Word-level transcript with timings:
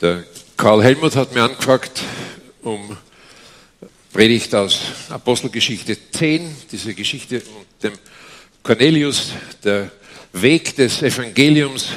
Der 0.00 0.22
Karl 0.56 0.84
Helmut 0.84 1.16
hat 1.16 1.34
mir 1.34 1.42
angefragt, 1.42 2.02
um 2.62 2.96
Predigt 4.12 4.54
aus 4.54 4.78
Apostelgeschichte 5.08 5.98
10, 6.12 6.54
diese 6.70 6.94
Geschichte 6.94 7.34
mit 7.34 7.82
dem 7.82 7.92
Cornelius, 8.62 9.32
der 9.64 9.90
Weg 10.32 10.76
des 10.76 11.02
Evangeliums 11.02 11.88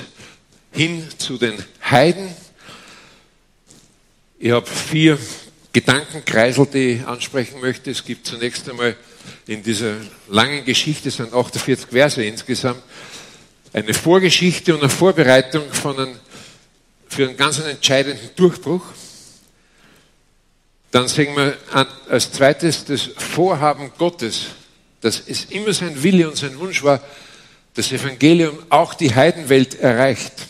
hin 0.72 1.08
zu 1.20 1.38
den 1.38 1.54
Heiden. 1.92 2.28
Ich 4.40 4.50
habe 4.50 4.66
vier 4.66 5.20
Gedankenkreisel, 5.72 6.66
die 6.66 6.94
ich 6.94 7.06
ansprechen 7.06 7.62
möchte. 7.62 7.92
Es 7.92 8.04
gibt 8.04 8.26
zunächst 8.26 8.68
einmal 8.68 8.96
in 9.46 9.62
dieser 9.62 9.98
langen 10.28 10.66
Geschichte, 10.66 11.10
es 11.10 11.18
sind 11.18 11.36
48 11.36 11.90
Verse 11.92 12.24
insgesamt, 12.24 12.82
eine 13.74 13.94
Vorgeschichte 13.94 14.74
und 14.74 14.82
eine 14.82 14.90
Vorbereitung 14.90 15.72
von 15.72 16.00
einem, 16.00 16.16
für 17.12 17.28
einen 17.28 17.36
ganz 17.36 17.60
entscheidenden 17.60 18.30
Durchbruch. 18.38 18.86
Dann 20.92 21.10
sehen 21.10 21.36
wir 21.36 21.58
als 22.10 22.32
zweites 22.32 22.86
das 22.86 23.10
Vorhaben 23.18 23.92
Gottes, 23.98 24.48
dass 25.02 25.22
es 25.28 25.46
immer 25.46 25.74
sein 25.74 26.02
Wille 26.02 26.30
und 26.30 26.38
sein 26.38 26.58
Wunsch 26.58 26.84
war, 26.84 27.04
das 27.74 27.92
Evangelium 27.92 28.58
auch 28.70 28.94
die 28.94 29.14
Heidenwelt 29.14 29.76
erreicht. 29.76 30.48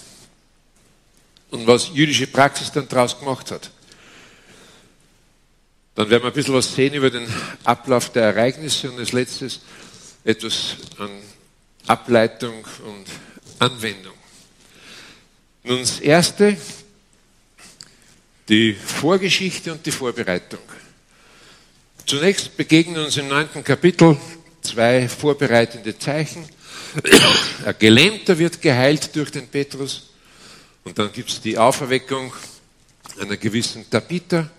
Und 1.50 1.66
was 1.66 1.90
jüdische 1.94 2.28
Praxis 2.28 2.72
dann 2.72 2.88
daraus 2.88 3.20
gemacht 3.20 3.50
hat. 3.50 3.72
Dann 5.96 6.10
werden 6.10 6.24
wir 6.24 6.28
ein 6.30 6.34
bisschen 6.34 6.54
was 6.54 6.74
sehen 6.74 6.94
über 6.94 7.10
den 7.10 7.28
Ablauf 7.64 8.12
der 8.12 8.24
Ereignisse 8.24 8.92
und 8.92 9.00
als 9.00 9.12
letztes 9.12 9.62
etwas 10.24 10.78
an 11.00 11.10
Ableitung 11.88 12.64
und 12.86 13.06
Anwendung. 13.60 14.21
Nun 15.64 15.80
das 15.80 16.00
Erste, 16.00 16.58
die 18.50 18.74
Vorgeschichte 18.74 19.72
und 19.72 19.86
die 19.86 19.92
Vorbereitung. 19.92 20.60
Zunächst 22.08 22.58
begegnen 22.58 23.06
uns 23.06 23.18
im 23.18 23.28
neunten 23.28 23.64
Kapitel 23.64 24.18
zwei 24.64 25.08
vorbereitende 25.08 25.98
Zeichen. 26.00 26.50
Ein 27.64 27.76
Gelähmter 27.78 28.40
wird 28.40 28.60
geheilt 28.60 29.16
durch 29.16 29.30
den 29.30 29.48
Petrus 29.48 30.10
und 30.84 30.98
dann 30.98 31.12
gibt 31.12 31.30
es 31.30 31.42
die 31.42 31.60
Auferweckung 31.60 32.34
einer 33.20 33.38
gewissen 33.38 33.88
Tabitha. 33.88 34.50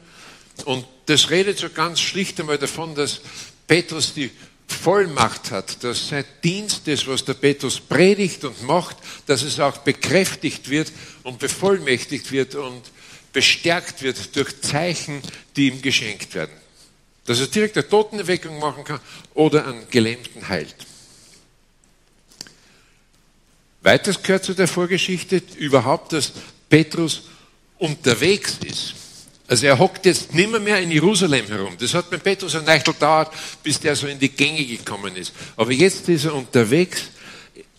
Und 0.67 0.87
das 1.07 1.31
redet 1.31 1.59
so 1.59 1.69
ganz 1.69 1.99
schlicht 1.99 2.39
einmal 2.39 2.59
davon, 2.59 2.95
dass 2.95 3.21
Petrus 3.67 4.15
die 4.15 4.31
Vollmacht 4.73 5.51
hat, 5.51 5.83
dass 5.85 6.09
sein 6.09 6.25
Dienst, 6.43 6.83
das, 6.87 7.07
was 7.07 7.25
der 7.25 7.35
Petrus 7.35 7.81
predigt 7.81 8.45
und 8.45 8.63
macht, 8.63 8.97
dass 9.27 9.43
es 9.43 9.61
auch 9.61 9.79
bekräftigt 9.79 10.69
wird 10.69 10.93
und 11.23 11.39
bevollmächtigt 11.39 12.33
wird 12.33 12.55
und 12.55 12.83
bestärkt 13.33 14.03
wird 14.03 14.35
durch 14.37 14.61
Zeichen, 14.61 15.23
die 15.57 15.69
ihm 15.69 15.83
geschenkt 15.83 16.35
werden. 16.35 16.57
Dass 17.25 17.41
er 17.41 17.47
direkt 17.47 17.77
eine 17.77 17.89
Totenerweckung 17.89 18.59
machen 18.59 18.85
kann 18.85 19.01
oder 19.35 19.67
einen 19.67 19.89
Gelähmten 19.91 20.49
heilt. 20.49 20.75
Weiters 23.83 24.23
gehört 24.23 24.45
zu 24.45 24.55
der 24.55 24.69
Vorgeschichte 24.69 25.43
überhaupt, 25.57 26.13
dass 26.13 26.33
Petrus 26.69 27.23
unterwegs 27.79 28.59
ist. 28.65 28.95
Also 29.53 29.67
er 29.67 29.79
hockt 29.79 30.07
jetzt 30.07 30.33
nimmer 30.33 30.59
mehr 30.59 30.81
in 30.81 30.91
Jerusalem 30.91 31.47
herum. 31.47 31.77
Das 31.79 31.93
hat 31.93 32.11
mit 32.11 32.25
Petrus 32.25 32.57
ein 32.57 32.65
Neichtel 32.65 32.95
dauert, 32.99 33.35
bis 33.63 33.79
der 33.79 33.95
so 33.95 34.07
in 34.07 34.19
die 34.19 34.31
Gänge 34.31 34.65
gekommen 34.65 35.15
ist. 35.15 35.35
Aber 35.59 35.71
jetzt 35.73 36.09
ist 36.09 36.25
er 36.25 36.35
unterwegs 36.35 37.03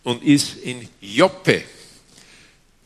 und 0.04 0.22
ist 0.22 0.58
in 0.58 0.88
Joppe. 1.02 1.64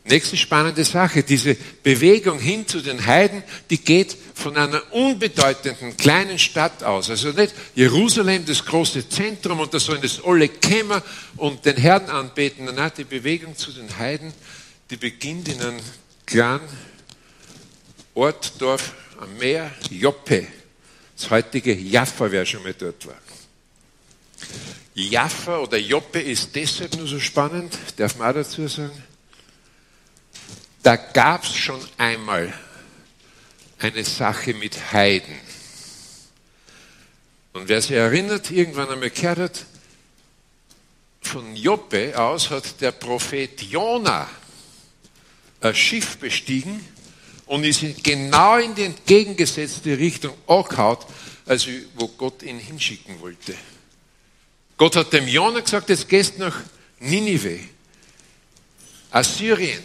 Nächste 0.05 0.37
spannende 0.37 0.85
Sache, 0.85 1.21
diese 1.21 1.57
Bewegung 1.83 2.39
hin 2.39 2.65
zu 2.65 2.79
den 2.79 3.05
Heiden, 3.05 3.43
die 3.69 3.79
geht 3.79 4.15
von 4.33 4.55
einer 4.55 4.81
unbedeutenden 4.93 5.97
kleinen 5.97 6.39
Stadt 6.39 6.81
aus. 6.81 7.09
Also 7.09 7.31
nicht 7.31 7.53
Jerusalem, 7.75 8.45
das 8.45 8.63
große 8.63 9.09
Zentrum, 9.09 9.59
und 9.59 9.73
da 9.73 9.81
sollen 9.81 10.01
das 10.01 10.23
alle 10.23 10.47
kämmer 10.47 11.03
und 11.35 11.65
den 11.65 11.75
Herrn 11.75 12.05
anbeten. 12.05 12.69
Nein, 12.73 12.91
die 12.97 13.03
Bewegung 13.03 13.57
zu 13.57 13.73
den 13.73 13.97
Heiden, 13.97 14.31
die 14.89 14.95
beginnt 14.95 15.49
in 15.49 15.59
einem 15.59 15.79
kleinen 16.25 16.61
Ort, 18.17 18.59
Dorf 18.59 18.93
am 19.19 19.37
Meer, 19.37 19.71
Joppe. 19.91 20.47
Das 21.15 21.29
heutige 21.29 21.71
Jaffa, 21.75 22.31
wer 22.31 22.47
schon 22.47 22.63
mal 22.63 22.73
dort 22.73 23.05
war. 23.05 23.21
Jaffa 24.95 25.59
oder 25.59 25.77
Joppe 25.77 26.19
ist 26.19 26.55
deshalb 26.55 26.95
nur 26.95 27.05
so 27.05 27.19
spannend, 27.19 27.77
darf 27.97 28.17
man 28.17 28.31
auch 28.31 28.33
dazu 28.33 28.67
sagen. 28.67 29.03
Da 30.81 30.95
gab 30.95 31.43
es 31.43 31.55
schon 31.55 31.79
einmal 31.99 32.51
eine 33.77 34.03
Sache 34.03 34.55
mit 34.55 34.93
Heiden. 34.93 35.35
Und 37.53 37.69
wer 37.69 37.83
sich 37.83 37.91
erinnert, 37.91 38.49
irgendwann 38.49 38.89
einmal 38.89 39.11
gehört 39.11 39.37
hat, 39.37 39.65
von 41.21 41.55
Joppe 41.55 42.19
aus 42.19 42.49
hat 42.49 42.81
der 42.81 42.93
Prophet 42.93 43.61
Jona 43.61 44.27
ein 45.61 45.75
Schiff 45.75 46.17
bestiegen 46.17 46.83
und 47.47 47.63
ist 47.63 48.03
genau 48.03 48.57
in 48.57 48.75
die 48.75 48.83
entgegengesetzte 48.83 49.97
Richtung 49.97 50.33
angehaut, 50.47 51.05
als 51.45 51.67
wo 51.95 52.07
Gott 52.09 52.43
ihn 52.43 52.59
hinschicken 52.59 53.19
wollte. 53.19 53.55
Gott 54.77 54.95
hat 54.95 55.11
dem 55.11 55.27
Jona 55.27 55.61
gesagt, 55.61 55.89
jetzt 55.89 56.07
gehst 56.07 56.37
nach 56.37 56.55
Ninive, 56.99 57.59
Assyrien. 59.11 59.83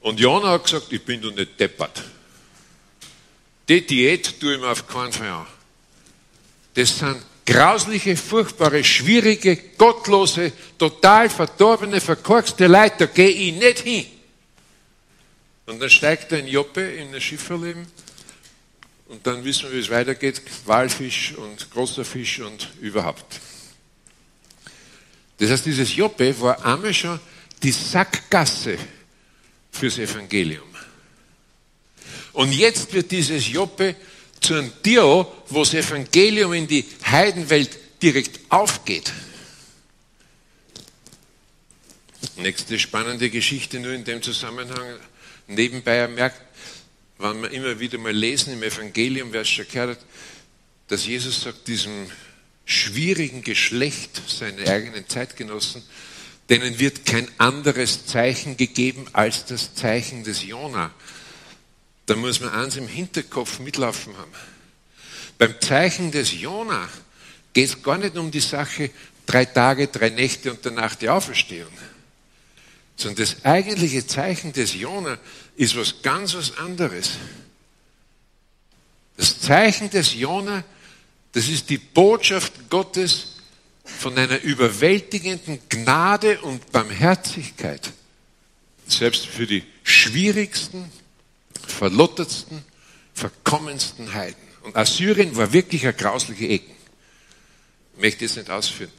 Und 0.00 0.18
Jona 0.18 0.50
hat 0.50 0.64
gesagt, 0.64 0.92
ich 0.92 1.04
bin 1.04 1.20
doch 1.20 1.34
nicht 1.34 1.58
deppert. 1.60 2.02
Die 3.68 3.86
Diät 3.86 4.40
tue 4.40 4.54
ich 4.54 4.60
mir 4.60 4.68
auf 4.68 4.86
keinen 4.86 5.12
Fall 5.12 5.28
an. 5.28 5.46
Das 6.74 6.98
sind 6.98 7.22
grausliche, 7.44 8.16
furchtbare, 8.16 8.82
schwierige, 8.82 9.56
gottlose, 9.76 10.52
total 10.78 11.28
verdorbene, 11.28 12.00
verkorkste 12.00 12.66
Leute, 12.66 12.94
da 12.98 13.06
gehe 13.06 13.28
ich 13.28 13.52
nicht 13.54 13.80
hin. 13.80 14.06
Und 15.66 15.80
dann 15.80 15.90
steigt 15.90 16.32
er 16.32 16.40
in 16.40 16.48
Joppe 16.48 16.80
in 16.80 17.14
ein 17.14 17.20
Schifferleben 17.20 17.86
und 19.06 19.26
dann 19.26 19.44
wissen 19.44 19.64
wir, 19.64 19.72
wie 19.72 19.80
es 19.80 19.90
weitergeht. 19.90 20.42
Walfisch 20.66 21.34
und 21.34 21.70
großer 21.70 22.04
Fisch 22.04 22.40
und 22.40 22.70
überhaupt. 22.80 23.40
Das 25.38 25.50
heißt, 25.50 25.66
dieses 25.66 25.94
Joppe 25.94 26.40
war 26.40 26.64
einmal 26.64 26.94
schon 26.94 27.20
die 27.62 27.72
Sackgasse 27.72 28.78
fürs 29.70 29.98
Evangelium. 29.98 30.68
Und 32.32 32.52
jetzt 32.52 32.92
wird 32.92 33.10
dieses 33.10 33.48
Joppe 33.48 33.96
zu 34.40 34.54
einem 34.54 34.72
Dio, 34.84 35.30
wo 35.48 35.60
das 35.60 35.74
Evangelium 35.74 36.52
in 36.54 36.66
die 36.66 36.84
Heidenwelt 37.04 37.78
direkt 38.02 38.40
aufgeht. 38.48 39.12
Nächste 42.36 42.78
spannende 42.78 43.30
Geschichte 43.30 43.78
nur 43.78 43.92
in 43.92 44.04
dem 44.04 44.22
Zusammenhang 44.22 44.98
nebenbei 45.46 46.06
merkt, 46.08 46.40
wenn 47.18 47.42
wir 47.42 47.50
immer 47.50 47.78
wieder 47.78 47.98
mal 47.98 48.12
lesen 48.12 48.52
im 48.52 48.62
Evangelium, 48.62 49.32
wer 49.32 49.42
es 49.42 49.48
schon 49.48 49.66
gehört 49.68 49.98
hat, 49.98 50.06
dass 50.88 51.06
Jesus 51.06 51.42
sagt, 51.42 51.68
diesem 51.68 52.10
schwierigen 52.64 53.42
Geschlecht, 53.42 54.20
seine 54.26 54.66
eigenen 54.68 55.08
Zeitgenossen, 55.08 55.82
denen 56.48 56.78
wird 56.78 57.06
kein 57.06 57.28
anderes 57.38 58.06
Zeichen 58.06 58.56
gegeben 58.56 59.06
als 59.12 59.44
das 59.46 59.74
Zeichen 59.74 60.24
des 60.24 60.44
Jona. 60.44 60.90
Da 62.06 62.16
muss 62.16 62.40
man 62.40 62.50
eins 62.50 62.76
im 62.76 62.88
Hinterkopf 62.88 63.60
mitlaufen 63.60 64.16
haben. 64.16 64.32
Beim 65.38 65.60
Zeichen 65.60 66.10
des 66.10 66.32
Jona 66.32 66.88
geht 67.52 67.68
es 67.68 67.82
gar 67.82 67.98
nicht 67.98 68.16
um 68.16 68.30
die 68.30 68.40
Sache 68.40 68.90
drei 69.26 69.44
Tage, 69.44 69.88
drei 69.88 70.10
Nächte 70.10 70.50
und 70.50 70.64
danach 70.66 70.94
die 70.94 71.08
Auferstehung 71.08 71.72
sondern 73.02 73.24
das 73.24 73.44
eigentliche 73.44 74.06
Zeichen 74.06 74.52
des 74.52 74.74
Jona 74.74 75.18
ist 75.56 75.76
was 75.76 76.02
ganz 76.02 76.34
was 76.34 76.56
anderes. 76.58 77.10
Das 79.16 79.40
Zeichen 79.40 79.90
des 79.90 80.14
Jona, 80.14 80.64
das 81.32 81.48
ist 81.48 81.68
die 81.68 81.78
Botschaft 81.78 82.70
Gottes 82.70 83.36
von 83.84 84.16
einer 84.16 84.40
überwältigenden 84.40 85.58
Gnade 85.68 86.40
und 86.40 86.70
Barmherzigkeit. 86.72 87.92
Selbst 88.86 89.26
für 89.26 89.46
die 89.46 89.64
schwierigsten, 89.82 90.90
verlottertsten, 91.66 92.64
verkommensten 93.14 94.14
Heiden. 94.14 94.42
Und 94.62 94.76
Assyrien 94.76 95.36
war 95.36 95.52
wirklich 95.52 95.82
eine 95.82 95.94
grausliche 95.94 96.48
Ecke. 96.48 96.70
Ich 97.94 98.00
möchte 98.00 98.24
jetzt 98.24 98.36
nicht 98.36 98.50
ausführen. 98.50 98.92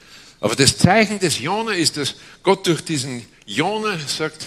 Aber 0.44 0.58
das 0.58 0.78
Zeichen 0.78 1.20
des 1.20 1.40
Jona 1.40 1.72
ist, 1.72 1.96
dass 1.96 2.16
Gott 2.44 2.68
durch 2.68 2.82
diesen 2.82 3.26
Jona 3.46 3.98
sagt, 4.06 4.46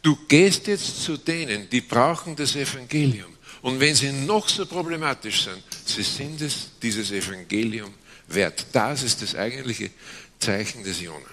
du 0.00 0.16
gehst 0.26 0.66
jetzt 0.68 1.02
zu 1.02 1.18
denen, 1.18 1.68
die 1.68 1.82
brauchen 1.82 2.34
das 2.34 2.56
Evangelium. 2.56 3.36
Und 3.60 3.78
wenn 3.78 3.94
sie 3.94 4.10
noch 4.10 4.48
so 4.48 4.64
problematisch 4.64 5.44
sind, 5.44 5.62
sie 5.84 6.02
sind 6.02 6.40
es 6.40 6.70
dieses 6.80 7.10
Evangelium 7.10 7.92
wert. 8.28 8.64
Das 8.72 9.02
ist 9.02 9.20
das 9.20 9.34
eigentliche 9.34 9.90
Zeichen 10.38 10.82
des 10.82 10.98
Jona. 11.02 11.26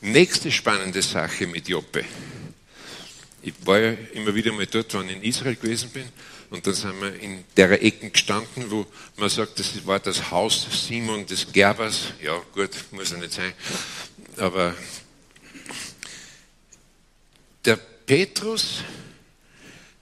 Nächste 0.00 0.50
spannende 0.50 1.02
Sache 1.02 1.46
mit 1.46 1.68
Joppe. 1.68 2.06
Ich 3.46 3.52
war 3.66 3.78
ja 3.78 3.92
immer 4.14 4.34
wieder 4.34 4.52
mal 4.52 4.64
dort, 4.64 4.94
wenn 4.94 5.06
ich 5.10 5.16
in 5.16 5.22
Israel 5.22 5.54
gewesen 5.54 5.90
bin. 5.90 6.08
Und 6.48 6.66
dann 6.66 6.72
sind 6.72 6.98
wir 6.98 7.14
in 7.20 7.44
der 7.58 7.82
Ecken 7.82 8.10
gestanden, 8.10 8.70
wo 8.70 8.86
man 9.18 9.28
sagt, 9.28 9.58
das 9.58 9.86
war 9.86 10.00
das 10.00 10.30
Haus 10.30 10.66
Simon 10.86 11.26
des 11.26 11.52
Gerbers. 11.52 12.14
Ja, 12.22 12.40
gut, 12.54 12.70
muss 12.92 13.10
ja 13.10 13.18
nicht 13.18 13.34
sein. 13.34 13.52
Aber 14.38 14.74
der 17.66 17.76
Petrus, 17.76 18.82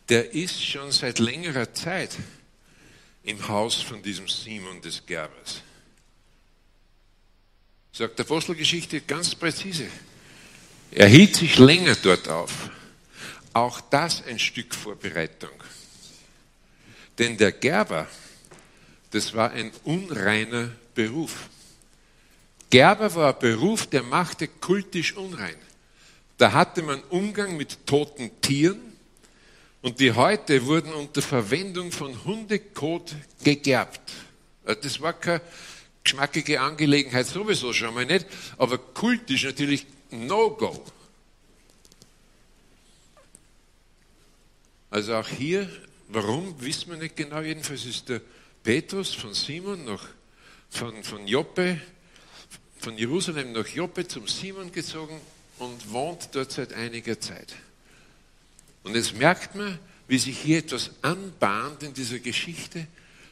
der 0.09 0.33
ist 0.33 0.65
schon 0.65 0.93
seit 0.93 1.19
längerer 1.19 1.75
Zeit 1.75 2.17
im 3.25 3.49
Haus 3.49 3.83
von 3.83 4.01
diesem 4.05 4.29
Simon 4.29 4.81
des 4.83 5.05
Gerbers. 5.05 5.63
Sagt 7.91 8.21
der 8.21 8.25
Apostelgeschichte 8.25 9.01
ganz 9.01 9.35
präzise. 9.35 9.89
Er 10.93 11.09
hielt 11.09 11.35
sich 11.35 11.59
länger 11.59 11.97
dort 11.97 12.29
auf. 12.29 12.71
Auch 13.53 13.81
das 13.81 14.25
ein 14.27 14.39
Stück 14.39 14.75
Vorbereitung. 14.75 15.51
Denn 17.19 17.37
der 17.37 17.53
Gerber, 17.53 18.09
das 19.11 19.35
war 19.35 19.51
ein 19.51 19.71
unreiner 19.85 20.71
Beruf. 20.95 21.49
Gerber 22.71 23.15
war 23.15 23.35
ein 23.35 23.39
Beruf, 23.39 23.87
der 23.87 24.03
machte 24.03 24.49
kultisch 24.49 25.15
unrein. 25.15 25.57
Da 26.39 26.53
hatte 26.53 26.83
man 26.83 27.03
Umgang 27.11 27.57
mit 27.57 27.87
toten 27.87 28.31
Tieren 28.41 28.81
und 29.83 30.01
die 30.01 30.13
heute 30.13 30.65
wurden 30.65 30.93
unter 30.93 31.21
Verwendung 31.21 31.93
von 31.93 32.25
Hundekot 32.25 33.15
gegerbt. 33.45 34.01
Das 34.65 35.01
war 35.01 35.13
keine 35.13 35.43
geschmackige 36.03 36.61
Angelegenheit 36.61 37.27
sowieso 37.27 37.73
schon 37.73 37.95
mal 37.95 38.07
nicht, 38.07 38.27
aber 38.57 38.79
kultisch 38.79 39.45
natürlich 39.45 39.87
No-Go. 40.11 40.85
Also 44.93 45.15
auch 45.15 45.27
hier, 45.27 45.71
warum, 46.09 46.55
wissen 46.61 46.91
wir 46.91 46.99
nicht 46.99 47.17
genau. 47.17 47.41
Jedenfalls 47.41 47.87
ist 47.87 48.11
der 48.11 48.21
Petrus 48.63 49.15
von 49.15 49.33
Simon 49.33 49.87
nach, 49.87 50.07
von, 50.69 51.03
von 51.03 51.27
Joppe, 51.27 51.81
von 52.79 52.99
Jerusalem 52.99 53.53
nach 53.53 53.67
Joppe 53.67 54.07
zum 54.07 54.29
Simon 54.29 54.71
gezogen 54.71 55.19
und 55.59 55.91
wohnt 55.91 56.29
dort 56.33 56.53
seit 56.53 56.75
einiger 56.75 57.19
Zeit. 57.19 57.55
Und 58.83 58.95
jetzt 58.95 59.17
merkt 59.17 59.55
man, 59.55 59.79
wie 60.09 60.19
sich 60.19 60.39
hier 60.39 60.59
etwas 60.59 60.91
anbahnt 61.01 61.83
in 61.83 61.95
dieser 61.95 62.19
Geschichte, 62.19 62.87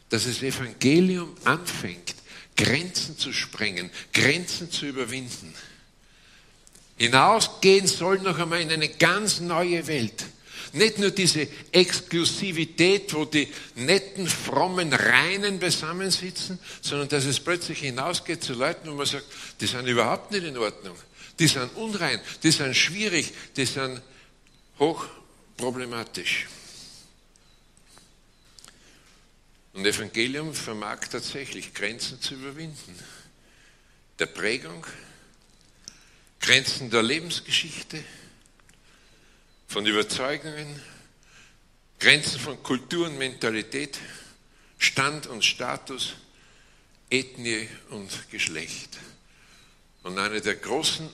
dass 0.08 0.24
das 0.24 0.42
Evangelium 0.42 1.36
anfängt, 1.44 2.14
Grenzen 2.56 3.18
zu 3.18 3.34
sprengen, 3.34 3.90
Grenzen 4.14 4.70
zu 4.70 4.86
überwinden. 4.86 5.52
Hinausgehen 6.96 7.86
soll 7.86 8.18
noch 8.20 8.38
einmal 8.38 8.62
in 8.62 8.70
eine 8.70 8.88
ganz 8.88 9.40
neue 9.40 9.86
Welt. 9.88 10.24
Nicht 10.72 10.98
nur 10.98 11.10
diese 11.10 11.48
Exklusivität, 11.72 13.12
wo 13.12 13.24
die 13.24 13.48
netten, 13.74 14.28
frommen, 14.28 14.92
reinen 14.92 15.58
beisammensitzen, 15.58 16.58
sondern 16.80 17.08
dass 17.08 17.24
es 17.24 17.40
plötzlich 17.40 17.80
hinausgeht 17.80 18.44
zu 18.44 18.54
Leuten, 18.54 18.90
wo 18.90 18.94
man 18.94 19.06
sagt, 19.06 19.26
die 19.60 19.66
sind 19.66 19.86
überhaupt 19.86 20.30
nicht 20.30 20.44
in 20.44 20.56
Ordnung. 20.56 20.96
Die 21.38 21.48
sind 21.48 21.74
unrein, 21.76 22.20
die 22.42 22.50
sind 22.50 22.76
schwierig, 22.76 23.32
die 23.56 23.64
sind 23.64 24.00
hochproblematisch. 24.78 26.46
Und 29.72 29.86
Evangelium 29.86 30.54
vermag 30.54 31.00
tatsächlich 31.10 31.74
Grenzen 31.74 32.20
zu 32.20 32.34
überwinden. 32.34 32.98
Der 34.18 34.26
Prägung, 34.26 34.86
Grenzen 36.40 36.90
der 36.90 37.02
Lebensgeschichte, 37.02 38.04
von 39.70 39.86
Überzeugungen, 39.86 40.82
Grenzen 42.00 42.40
von 42.40 42.60
Kultur 42.60 43.06
und 43.06 43.18
Mentalität, 43.18 44.00
Stand 44.78 45.28
und 45.28 45.44
Status, 45.44 46.16
Ethnie 47.08 47.68
und 47.90 48.28
Geschlecht. 48.32 48.98
Und 50.02 50.18
eine 50.18 50.40
der 50.40 50.56
großen 50.56 51.08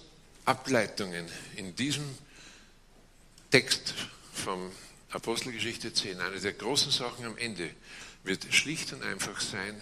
Ableitungen 0.47 1.27
in 1.57 1.77
diesem 1.77 2.17
Text 3.51 3.93
vom 4.33 4.73
Apostelgeschichte 5.11 5.93
10, 5.93 6.19
eine 6.23 6.41
der 6.41 6.55
großen 6.55 6.91
Sachen 6.91 7.27
am 7.27 7.37
Ende 7.37 7.69
wird 8.25 8.47
schlicht 8.55 8.91
und 8.95 9.03
einfach 9.03 9.39
sein, 9.39 9.79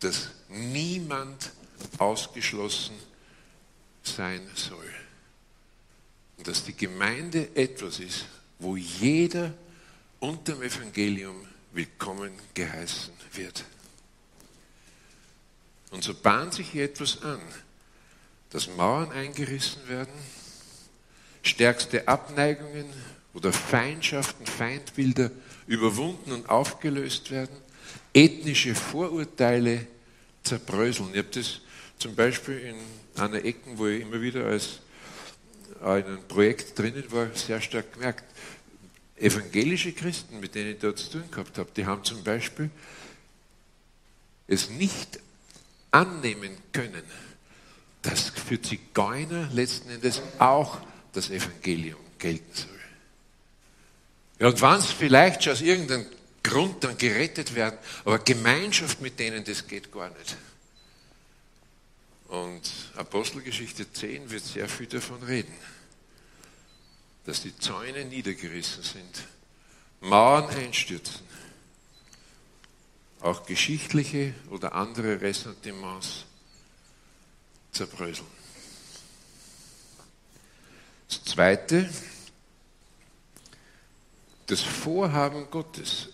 dass 0.00 0.30
niemand 0.48 1.52
ausgeschlossen 1.96 2.96
sein 4.02 4.50
soll. 4.56 4.99
Dass 6.44 6.64
die 6.64 6.76
Gemeinde 6.76 7.48
etwas 7.54 8.00
ist, 8.00 8.26
wo 8.58 8.76
jeder 8.76 9.52
unter 10.18 10.54
dem 10.54 10.62
Evangelium 10.62 11.36
willkommen 11.72 12.32
geheißen 12.54 13.12
wird. 13.34 13.64
Und 15.90 16.04
so 16.04 16.14
bahnt 16.14 16.54
sich 16.54 16.70
hier 16.70 16.84
etwas 16.84 17.22
an, 17.22 17.40
dass 18.50 18.68
Mauern 18.68 19.12
eingerissen 19.12 19.88
werden, 19.88 20.12
stärkste 21.42 22.06
Abneigungen 22.06 22.86
oder 23.34 23.52
Feindschaften, 23.52 24.46
Feindbilder 24.46 25.30
überwunden 25.66 26.32
und 26.32 26.48
aufgelöst 26.48 27.30
werden, 27.30 27.56
ethnische 28.12 28.74
Vorurteile 28.74 29.86
zerbröseln. 30.42 31.10
Ich 31.12 31.18
habe 31.18 31.28
das 31.32 31.60
zum 31.98 32.14
Beispiel 32.14 32.58
in 32.58 32.76
einer 33.22 33.44
Ecke, 33.44 33.78
wo 33.78 33.86
ich 33.86 34.02
immer 34.02 34.20
wieder 34.20 34.46
als 34.46 34.80
einem 35.80 36.22
Projekt 36.28 36.78
drinnen 36.78 37.04
war, 37.10 37.28
sehr 37.34 37.60
stark 37.60 37.94
gemerkt. 37.94 38.24
Evangelische 39.16 39.92
Christen, 39.92 40.40
mit 40.40 40.54
denen 40.54 40.72
ich 40.72 40.78
dort 40.78 40.98
zu 40.98 41.10
tun 41.10 41.30
gehabt 41.30 41.58
habe, 41.58 41.70
die 41.76 41.84
haben 41.86 42.04
zum 42.04 42.22
Beispiel 42.24 42.70
es 44.46 44.70
nicht 44.70 45.20
annehmen 45.90 46.56
können, 46.72 47.02
dass 48.02 48.30
für 48.30 48.60
Zigeuner 48.60 49.48
letzten 49.52 49.90
Endes 49.90 50.22
auch 50.38 50.78
das 51.12 51.30
Evangelium 51.30 52.00
gelten 52.18 52.52
soll. 52.54 52.68
Ja, 54.38 54.48
und 54.48 54.60
wenn 54.60 54.78
es 54.78 54.86
vielleicht 54.86 55.44
schon 55.44 55.52
aus 55.52 55.60
irgendeinem 55.60 56.06
Grund 56.42 56.82
dann 56.82 56.96
gerettet 56.96 57.54
werden, 57.54 57.78
aber 58.04 58.18
Gemeinschaft 58.20 59.00
mit 59.00 59.18
denen, 59.18 59.44
das 59.44 59.66
geht 59.66 59.92
gar 59.92 60.08
nicht. 60.08 60.36
Und 62.30 62.62
Apostelgeschichte 62.94 63.92
10 63.92 64.30
wird 64.30 64.44
sehr 64.44 64.68
viel 64.68 64.86
davon 64.86 65.20
reden, 65.24 65.52
dass 67.24 67.42
die 67.42 67.56
Zäune 67.58 68.04
niedergerissen 68.04 68.84
sind, 68.84 69.26
Mauern 70.00 70.48
einstürzen, 70.48 71.22
auch 73.18 73.44
geschichtliche 73.44 74.32
oder 74.48 74.76
andere 74.76 75.20
Ressentiments 75.20 76.24
zerbröseln. 77.72 78.28
Das 81.08 81.24
Zweite, 81.24 81.90
das 84.46 84.60
Vorhaben 84.60 85.50
Gottes 85.50 86.10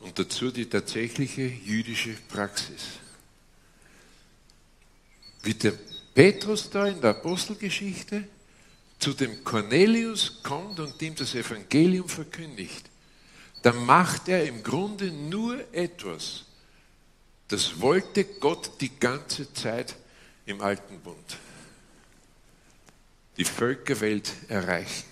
und 0.00 0.18
dazu 0.18 0.50
die 0.50 0.66
tatsächliche 0.66 1.42
jüdische 1.42 2.16
Praxis. 2.28 2.98
Wie 5.42 5.54
der 5.54 5.72
Petrus 6.14 6.68
da 6.68 6.86
in 6.86 7.00
der 7.00 7.10
Apostelgeschichte 7.10 8.24
zu 8.98 9.14
dem 9.14 9.42
Cornelius 9.44 10.42
kommt 10.42 10.80
und 10.80 11.00
ihm 11.00 11.14
das 11.14 11.34
Evangelium 11.34 12.08
verkündigt, 12.08 12.90
dann 13.62 13.84
macht 13.84 14.28
er 14.28 14.46
im 14.46 14.62
Grunde 14.62 15.10
nur 15.10 15.62
etwas. 15.72 16.44
Das 17.48 17.80
wollte 17.80 18.24
Gott 18.24 18.72
die 18.80 18.98
ganze 18.98 19.52
Zeit 19.52 19.96
im 20.46 20.60
Alten 20.60 20.98
Bund 21.00 21.36
die 23.40 23.44
Völkerwelt 23.46 24.30
erreichen. 24.48 25.08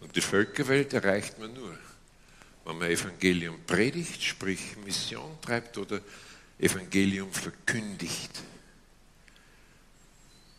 Und 0.00 0.16
die 0.16 0.20
Völkerwelt 0.20 0.92
erreicht 0.92 1.38
man 1.38 1.54
nur, 1.54 1.78
wenn 2.64 2.78
man 2.78 2.90
Evangelium 2.90 3.56
predigt, 3.66 4.22
sprich 4.22 4.76
Mission 4.84 5.38
treibt 5.42 5.78
oder 5.78 6.00
Evangelium 6.58 7.32
verkündigt. 7.32 8.30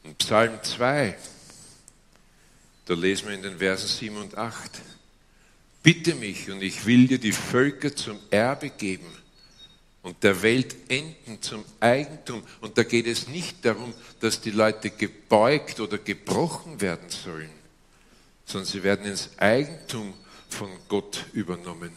In 0.03 0.15
Psalm 0.15 0.61
2, 0.61 1.17
da 2.85 2.93
lesen 2.93 3.27
wir 3.27 3.35
in 3.35 3.41
den 3.41 3.57
Versen 3.57 3.87
7 3.87 4.17
und 4.17 4.37
8, 4.37 4.81
bitte 5.81 6.15
mich 6.15 6.51
und 6.51 6.61
ich 6.61 6.85
will 6.85 7.07
dir 7.07 7.19
die 7.19 7.31
Völker 7.31 7.95
zum 7.95 8.19
Erbe 8.29 8.69
geben 8.69 9.07
und 10.01 10.21
der 10.23 10.41
Welt 10.41 10.75
enden 10.89 11.41
zum 11.41 11.63
Eigentum. 11.79 12.43
Und 12.59 12.77
da 12.77 12.83
geht 12.83 13.07
es 13.07 13.29
nicht 13.29 13.63
darum, 13.63 13.93
dass 14.19 14.41
die 14.41 14.51
Leute 14.51 14.89
gebeugt 14.89 15.79
oder 15.79 15.97
gebrochen 15.97 16.81
werden 16.81 17.09
sollen, 17.09 17.49
sondern 18.45 18.69
sie 18.69 18.83
werden 18.83 19.05
ins 19.05 19.29
Eigentum 19.37 20.13
von 20.53 20.69
Gott 20.87 21.25
übernommen. 21.33 21.91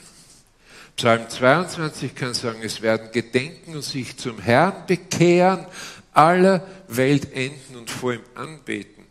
Psalm 0.96 1.28
22 1.28 2.14
kann 2.14 2.32
sagen, 2.32 2.62
es 2.62 2.80
werden 2.80 3.12
gedenken 3.12 3.74
und 3.74 3.82
sich 3.82 4.16
zum 4.16 4.40
Herrn 4.40 4.86
bekehren 4.86 5.66
aller 6.14 6.66
Welt 6.88 7.32
enden 7.32 7.76
und 7.76 7.90
vor 7.90 8.14
ihm 8.14 8.22
anbeten, 8.34 9.04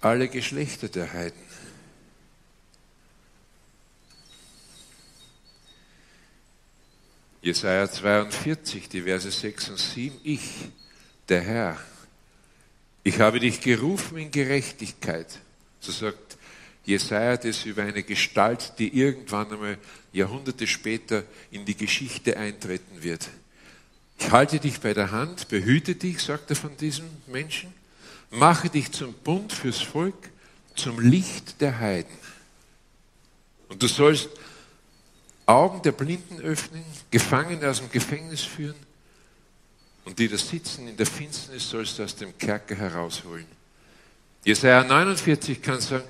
alle 0.00 0.28
Geschlechter 0.28 0.88
der 0.88 1.12
Heiden. 1.12 1.48
Jesaja 7.42 7.90
42, 7.90 8.88
die 8.88 9.02
Verse 9.02 9.30
6 9.30 9.68
und 9.70 9.78
7. 9.78 10.18
Ich, 10.24 10.70
der 11.28 11.42
Herr, 11.42 11.78
ich 13.04 13.20
habe 13.20 13.38
dich 13.38 13.60
gerufen 13.60 14.18
in 14.18 14.30
Gerechtigkeit. 14.30 15.38
So 15.80 15.92
sagt 15.92 16.36
Jesaja 16.88 17.36
das 17.36 17.66
über 17.66 17.82
eine 17.82 18.02
Gestalt, 18.02 18.72
die 18.78 18.98
irgendwann 18.98 19.52
einmal 19.52 19.76
Jahrhunderte 20.10 20.66
später 20.66 21.22
in 21.50 21.66
die 21.66 21.76
Geschichte 21.76 22.38
eintreten 22.38 23.02
wird. 23.02 23.28
Ich 24.18 24.30
halte 24.30 24.58
dich 24.58 24.80
bei 24.80 24.94
der 24.94 25.10
Hand, 25.10 25.48
behüte 25.48 25.96
dich, 25.96 26.22
sagt 26.22 26.48
er 26.48 26.56
von 26.56 26.74
diesem 26.78 27.04
Menschen, 27.26 27.74
mache 28.30 28.70
dich 28.70 28.90
zum 28.90 29.12
Bund 29.12 29.52
fürs 29.52 29.82
Volk, 29.82 30.30
zum 30.76 30.98
Licht 30.98 31.60
der 31.60 31.78
Heiden. 31.78 32.16
Und 33.68 33.82
du 33.82 33.86
sollst 33.86 34.30
Augen 35.44 35.82
der 35.82 35.92
Blinden 35.92 36.40
öffnen, 36.40 36.84
Gefangene 37.10 37.68
aus 37.68 37.80
dem 37.80 37.90
Gefängnis 37.90 38.44
führen 38.44 38.76
und 40.06 40.18
die 40.18 40.28
da 40.28 40.38
sitzen 40.38 40.88
in 40.88 40.96
der 40.96 41.04
Finsternis 41.04 41.68
sollst 41.68 41.98
du 41.98 42.04
aus 42.04 42.16
dem 42.16 42.36
Kerker 42.38 42.76
herausholen. 42.76 43.44
Jesaja 44.42 44.84
49 44.84 45.60
kann 45.60 45.82
sagen, 45.82 46.04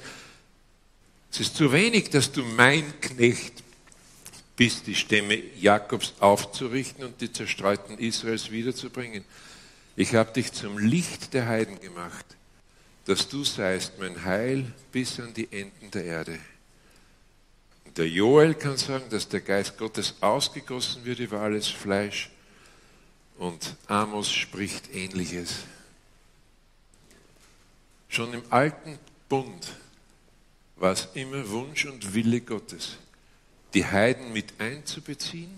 es 1.31 1.41
ist 1.41 1.57
zu 1.57 1.73
wenig, 1.73 2.11
dass 2.11 2.33
du 2.33 2.43
mein 2.43 3.01
Knecht 3.01 3.63
bist, 4.57 4.87
die 4.87 4.95
Stämme 4.95 5.41
Jakobs 5.57 6.15
aufzurichten 6.21 7.05
und 7.05 7.21
die 7.21 7.33
zerstreuten 7.33 7.99
Israels 7.99 8.51
wiederzubringen. 8.51 9.25
Ich 9.95 10.15
habe 10.15 10.33
dich 10.33 10.53
zum 10.53 10.79
Licht 10.79 11.35
der 11.35 11.47
Heiden 11.47 11.81
gemacht, 11.81 12.25
dass 13.05 13.29
du 13.29 13.45
seist 13.45 13.99
mein 13.99 14.25
Heil 14.25 14.73
bis 14.93 15.21
an 15.21 15.33
die 15.35 15.49
Enden 15.51 15.91
der 15.91 16.05
Erde. 16.05 16.39
Der 17.97 18.09
Joel 18.09 18.55
kann 18.55 18.77
sagen, 18.77 19.07
dass 19.11 19.29
der 19.29 19.41
Geist 19.41 19.79
Gottes 19.79 20.15
ausgegossen 20.21 21.05
wird 21.05 21.19
über 21.19 21.41
alles 21.41 21.67
Fleisch. 21.67 22.31
Und 23.39 23.77
Amos 23.87 24.31
spricht 24.31 24.95
ähnliches. 24.95 25.65
Schon 28.09 28.35
im 28.35 28.43
alten 28.51 28.99
Bund 29.29 29.73
war 30.79 30.93
es 30.93 31.09
immer 31.15 31.49
Wunsch 31.51 31.85
und 31.87 32.15
Wille 32.15 32.41
Gottes, 32.41 32.97
die 33.75 33.85
Heiden 33.85 34.33
mit 34.33 34.55
einzubeziehen. 34.59 35.51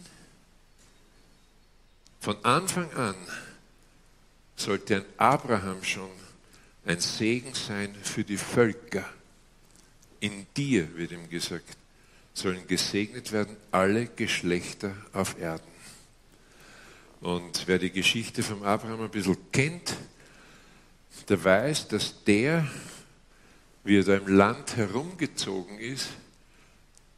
Von 2.20 2.42
Anfang 2.44 2.92
an 2.94 3.16
sollte 4.56 4.96
ein 4.96 5.04
Abraham 5.16 5.82
schon 5.82 6.10
ein 6.84 7.00
Segen 7.00 7.54
sein 7.54 7.94
für 8.02 8.24
die 8.24 8.36
Völker. 8.36 9.04
In 10.20 10.46
dir, 10.56 10.96
wird 10.96 11.12
ihm 11.12 11.28
gesagt, 11.30 11.76
sollen 12.34 12.66
gesegnet 12.66 13.32
werden 13.32 13.56
alle 13.70 14.06
Geschlechter 14.06 14.94
auf 15.12 15.38
Erden. 15.38 15.70
Und 17.20 17.64
wer 17.66 17.78
die 17.78 17.90
Geschichte 17.90 18.42
von 18.42 18.62
Abraham 18.64 19.02
ein 19.02 19.10
bisschen 19.10 19.36
kennt, 19.52 19.94
der 21.28 21.42
weiß, 21.42 21.88
dass 21.88 22.24
der, 22.24 22.66
wie 23.84 23.99
er 23.99 24.04
da 24.04 24.16
im 24.16 24.28
Land 24.28 24.76
herumgezogen 24.76 25.78
ist, 25.78 26.08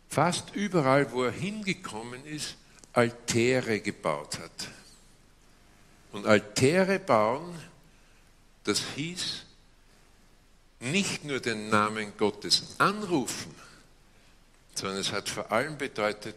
fast 0.08 0.54
überall, 0.54 1.10
wo 1.12 1.24
er 1.24 1.32
hingekommen 1.32 2.24
ist, 2.24 2.56
Altäre 2.92 3.80
gebaut 3.80 4.38
hat. 4.38 4.68
Und 6.12 6.26
Altäre 6.26 6.98
bauen, 6.98 7.58
das 8.64 8.82
hieß 8.94 9.44
nicht 10.80 11.24
nur 11.24 11.40
den 11.40 11.70
Namen 11.70 12.12
Gottes 12.16 12.74
anrufen, 12.78 13.54
sondern 14.74 14.98
es 14.98 15.12
hat 15.12 15.28
vor 15.28 15.50
allem 15.50 15.78
bedeutet, 15.78 16.36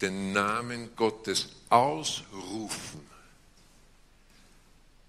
den 0.00 0.32
Namen 0.32 0.94
Gottes 0.96 1.50
ausrufen. 1.68 3.00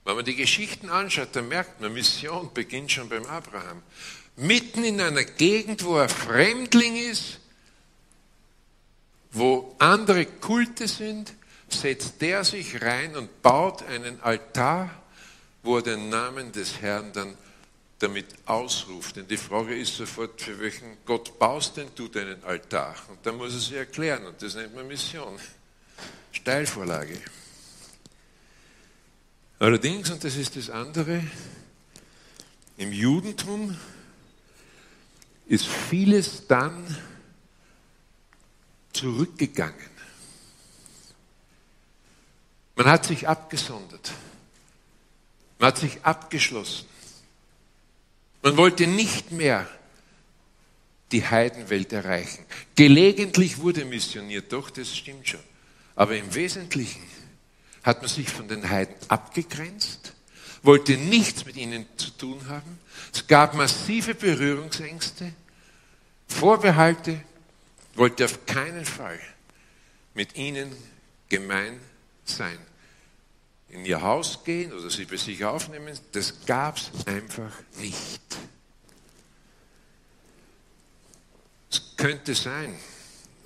Wenn 0.06 0.16
man 0.16 0.26
die 0.26 0.36
Geschichten 0.36 0.90
anschaut, 0.90 1.30
dann 1.34 1.48
merkt 1.48 1.82
man, 1.82 1.94
Mission 1.94 2.54
beginnt 2.54 2.92
schon 2.92 3.10
beim 3.10 3.26
Abraham. 3.26 3.82
Mitten 4.36 4.84
in 4.84 5.00
einer 5.00 5.24
Gegend, 5.24 5.84
wo 5.84 5.98
er 5.98 6.10
Fremdling 6.10 6.96
ist, 6.96 7.40
wo 9.32 9.76
andere 9.80 10.26
Kulte 10.26 10.88
sind, 10.88 11.34
setzt 11.70 12.22
der 12.22 12.44
sich 12.44 12.82
rein 12.82 13.16
und 13.16 13.42
baut 13.42 13.84
einen 13.84 14.22
Altar, 14.22 14.90
wo 15.62 15.78
er 15.78 15.84
den 15.84 16.10
Namen 16.10 16.52
des 16.52 16.82
Herrn 16.82 17.12
dann 17.14 17.38
damit 18.00 18.28
ausruft. 18.46 19.16
Denn 19.16 19.28
die 19.28 19.38
Frage 19.38 19.78
ist 19.78 19.96
sofort, 19.96 20.42
für 20.42 20.60
welchen 20.60 20.98
Gott 21.06 21.40
baust 21.40 21.78
denn 21.78 21.88
du 21.96 22.08
deinen 22.08 22.44
Altar? 22.44 22.96
Und 23.10 23.26
dann 23.26 23.38
muss 23.38 23.54
er 23.54 23.60
sie 23.60 23.76
erklären 23.76 24.26
und 24.26 24.42
das 24.42 24.56
nennt 24.56 24.76
man 24.76 24.88
Mission. 24.88 25.40
Steilvorlage. 26.32 27.18
Allerdings, 29.60 30.10
und 30.10 30.24
das 30.24 30.36
ist 30.36 30.58
das 30.58 30.70
andere, 30.70 31.24
im 32.78 32.92
Judentum 32.92 33.78
ist 35.46 35.68
vieles 35.68 36.48
dann 36.48 36.86
zurückgegangen. 38.94 39.94
Man 42.76 42.88
hat 42.88 43.06
sich 43.06 43.28
abgesondert. 43.28 44.12
Man 45.60 45.68
hat 45.68 45.78
sich 45.78 46.04
abgeschlossen. 46.04 46.88
Man 48.42 48.58
wollte 48.58 48.88
nicht 48.88 49.32
mehr 49.32 49.68
die 51.12 51.26
Heidenwelt 51.26 51.94
erreichen. 51.94 52.46
Gelegentlich 52.76 53.60
wurde 53.60 53.86
missioniert, 53.86 54.52
doch, 54.52 54.70
das 54.70 54.96
stimmt 54.96 55.28
schon. 55.28 55.40
Aber 55.96 56.18
im 56.18 56.34
Wesentlichen 56.34 57.04
hat 57.84 58.02
man 58.02 58.10
sich 58.10 58.30
von 58.30 58.48
den 58.48 58.68
Heiden 58.70 58.96
abgegrenzt, 59.08 60.13
wollte 60.64 60.98
nichts 60.98 61.46
mit 61.46 61.56
ihnen 61.58 61.86
zu 61.98 62.10
tun 62.12 62.48
haben. 62.48 62.80
Es 63.14 63.28
gab 63.28 63.54
massive 63.54 64.16
Berührungsängste, 64.16 65.34
Vorbehalte, 66.28 67.22
wollte 67.96 68.26
auf 68.26 68.46
keinen 68.46 68.86
Fall 68.86 69.20
mit 70.16 70.36
ihnen 70.36 70.76
gemein 71.30 71.80
sein 72.26 72.58
in 73.74 73.86
ihr 73.86 74.02
Haus 74.02 74.44
gehen 74.44 74.72
oder 74.72 74.90
sie 74.90 75.06
bei 75.06 75.18
sich 75.18 75.44
aufnehmen, 75.44 75.98
das 76.12 76.46
gab 76.46 76.78
es 76.78 76.92
einfach 77.08 77.52
nicht. 77.80 78.22
Es 81.72 81.82
könnte 81.98 82.36
sein, 82.36 82.76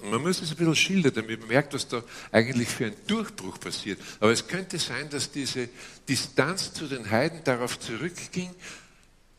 man 0.01 0.21
muss 0.21 0.41
es 0.41 0.51
ein 0.51 0.57
bisschen 0.57 0.75
schildern, 0.75 1.13
damit 1.15 1.39
man 1.39 1.49
merkt, 1.49 1.73
was 1.73 1.87
da 1.87 2.03
eigentlich 2.31 2.67
für 2.67 2.85
ein 2.85 2.95
Durchbruch 3.07 3.59
passiert. 3.59 3.99
Aber 4.19 4.31
es 4.31 4.47
könnte 4.47 4.77
sein, 4.77 5.09
dass 5.09 5.31
diese 5.31 5.69
Distanz 6.07 6.73
zu 6.73 6.87
den 6.87 7.09
Heiden 7.09 7.43
darauf 7.43 7.79
zurückging, 7.79 8.53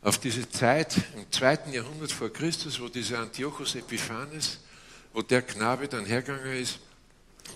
auf 0.02 0.18
diese 0.18 0.48
Zeit 0.48 0.96
im 1.16 1.30
zweiten 1.30 1.72
Jahrhundert 1.72 2.12
vor 2.12 2.32
Christus, 2.32 2.80
wo 2.80 2.88
dieser 2.88 3.18
Antiochus 3.20 3.74
Epiphanes, 3.74 4.58
wo 5.12 5.22
der 5.22 5.42
Knabe 5.42 5.88
dann 5.88 6.04
hergegangen 6.04 6.56
ist 6.56 6.78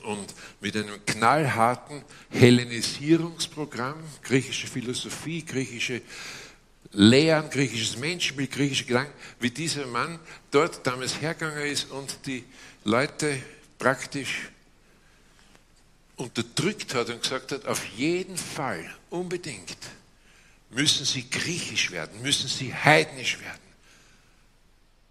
und 0.04 0.34
mit 0.60 0.76
einem 0.76 1.04
knallharten 1.06 2.02
Hellenisierungsprogramm, 2.30 4.02
griechische 4.22 4.66
Philosophie, 4.66 5.44
griechische 5.44 6.02
Lehren, 6.92 7.48
griechisches 7.48 7.96
Menschenbild, 7.96 8.50
griechische 8.50 8.84
Gedanken, 8.84 9.12
wie 9.40 9.50
dieser 9.50 9.86
Mann 9.86 10.18
dort 10.50 10.86
damals 10.86 11.20
hergegangen 11.20 11.66
ist 11.66 11.90
und 11.90 12.26
die 12.26 12.44
Leute 12.84 13.40
praktisch 13.78 14.50
unterdrückt 16.16 16.94
hat 16.94 17.08
und 17.08 17.22
gesagt 17.22 17.52
hat, 17.52 17.66
auf 17.66 17.84
jeden 17.96 18.36
Fall, 18.36 18.84
unbedingt, 19.10 19.78
müssen 20.70 21.04
sie 21.04 21.28
griechisch 21.28 21.90
werden, 21.90 22.20
müssen 22.22 22.48
sie 22.48 22.74
heidnisch 22.74 23.40
werden. 23.40 23.58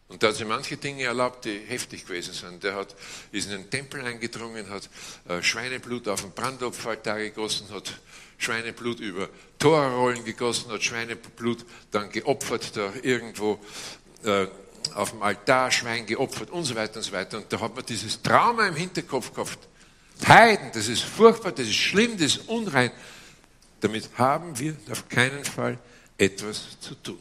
Und 0.07 0.21
da 0.21 0.27
hat 0.27 0.35
sie 0.35 0.45
manche 0.45 0.75
Dinge 0.75 1.03
erlaubt, 1.03 1.45
die 1.45 1.57
heftig 1.57 2.05
gewesen 2.05 2.33
sind. 2.33 2.63
Der 2.63 2.75
hat, 2.75 2.95
ist 3.31 3.45
in 3.45 3.51
den 3.51 3.69
Tempel 3.69 4.03
eingedrungen, 4.03 4.69
hat 4.69 4.89
äh, 5.29 5.41
Schweineblut 5.41 6.09
auf 6.09 6.21
den 6.21 6.31
Brandopferaltar 6.31 7.19
gegossen, 7.19 7.69
hat 7.69 7.97
Schweineblut 8.41 8.99
über 8.99 9.29
Torrollen 9.59 10.23
gegossen, 10.25 10.71
hat 10.71 10.83
Schweineblut 10.83 11.65
dann 11.91 12.09
geopfert, 12.09 12.75
da 12.75 12.91
irgendwo 13.03 13.59
äh, 14.23 14.47
auf 14.95 15.11
dem 15.11 15.21
Altar 15.21 15.71
Schwein 15.71 16.05
geopfert 16.05 16.49
und 16.49 16.63
so 16.63 16.75
weiter 16.75 16.97
und 16.97 17.03
so 17.03 17.11
weiter. 17.11 17.37
Und 17.37 17.51
da 17.51 17.59
hat 17.59 17.75
man 17.75 17.85
dieses 17.85 18.21
Trauma 18.21 18.67
im 18.67 18.75
Hinterkopf 18.75 19.33
gehabt. 19.33 19.59
Heiden, 20.27 20.71
das 20.73 20.87
ist 20.87 21.03
furchtbar, 21.03 21.51
das 21.51 21.67
ist 21.67 21.75
schlimm, 21.75 22.17
das 22.17 22.37
ist 22.37 22.49
unrein. 22.49 22.91
Damit 23.79 24.09
haben 24.17 24.57
wir 24.59 24.75
auf 24.91 25.07
keinen 25.09 25.43
Fall 25.43 25.79
etwas 26.17 26.79
zu 26.79 26.95
tun. 26.95 27.19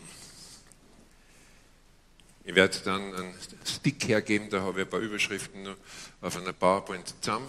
Ich 2.44 2.54
werde 2.54 2.78
dann 2.84 3.14
einen 3.14 3.34
Stick 3.64 4.08
hergeben, 4.08 4.50
da 4.50 4.60
habe 4.60 4.80
ich 4.80 4.86
ein 4.86 4.90
paar 4.90 5.00
Überschriften 5.00 5.68
auf 6.20 6.36
einer 6.36 6.52
PowerPoint 6.52 7.14
zusammen 7.20 7.48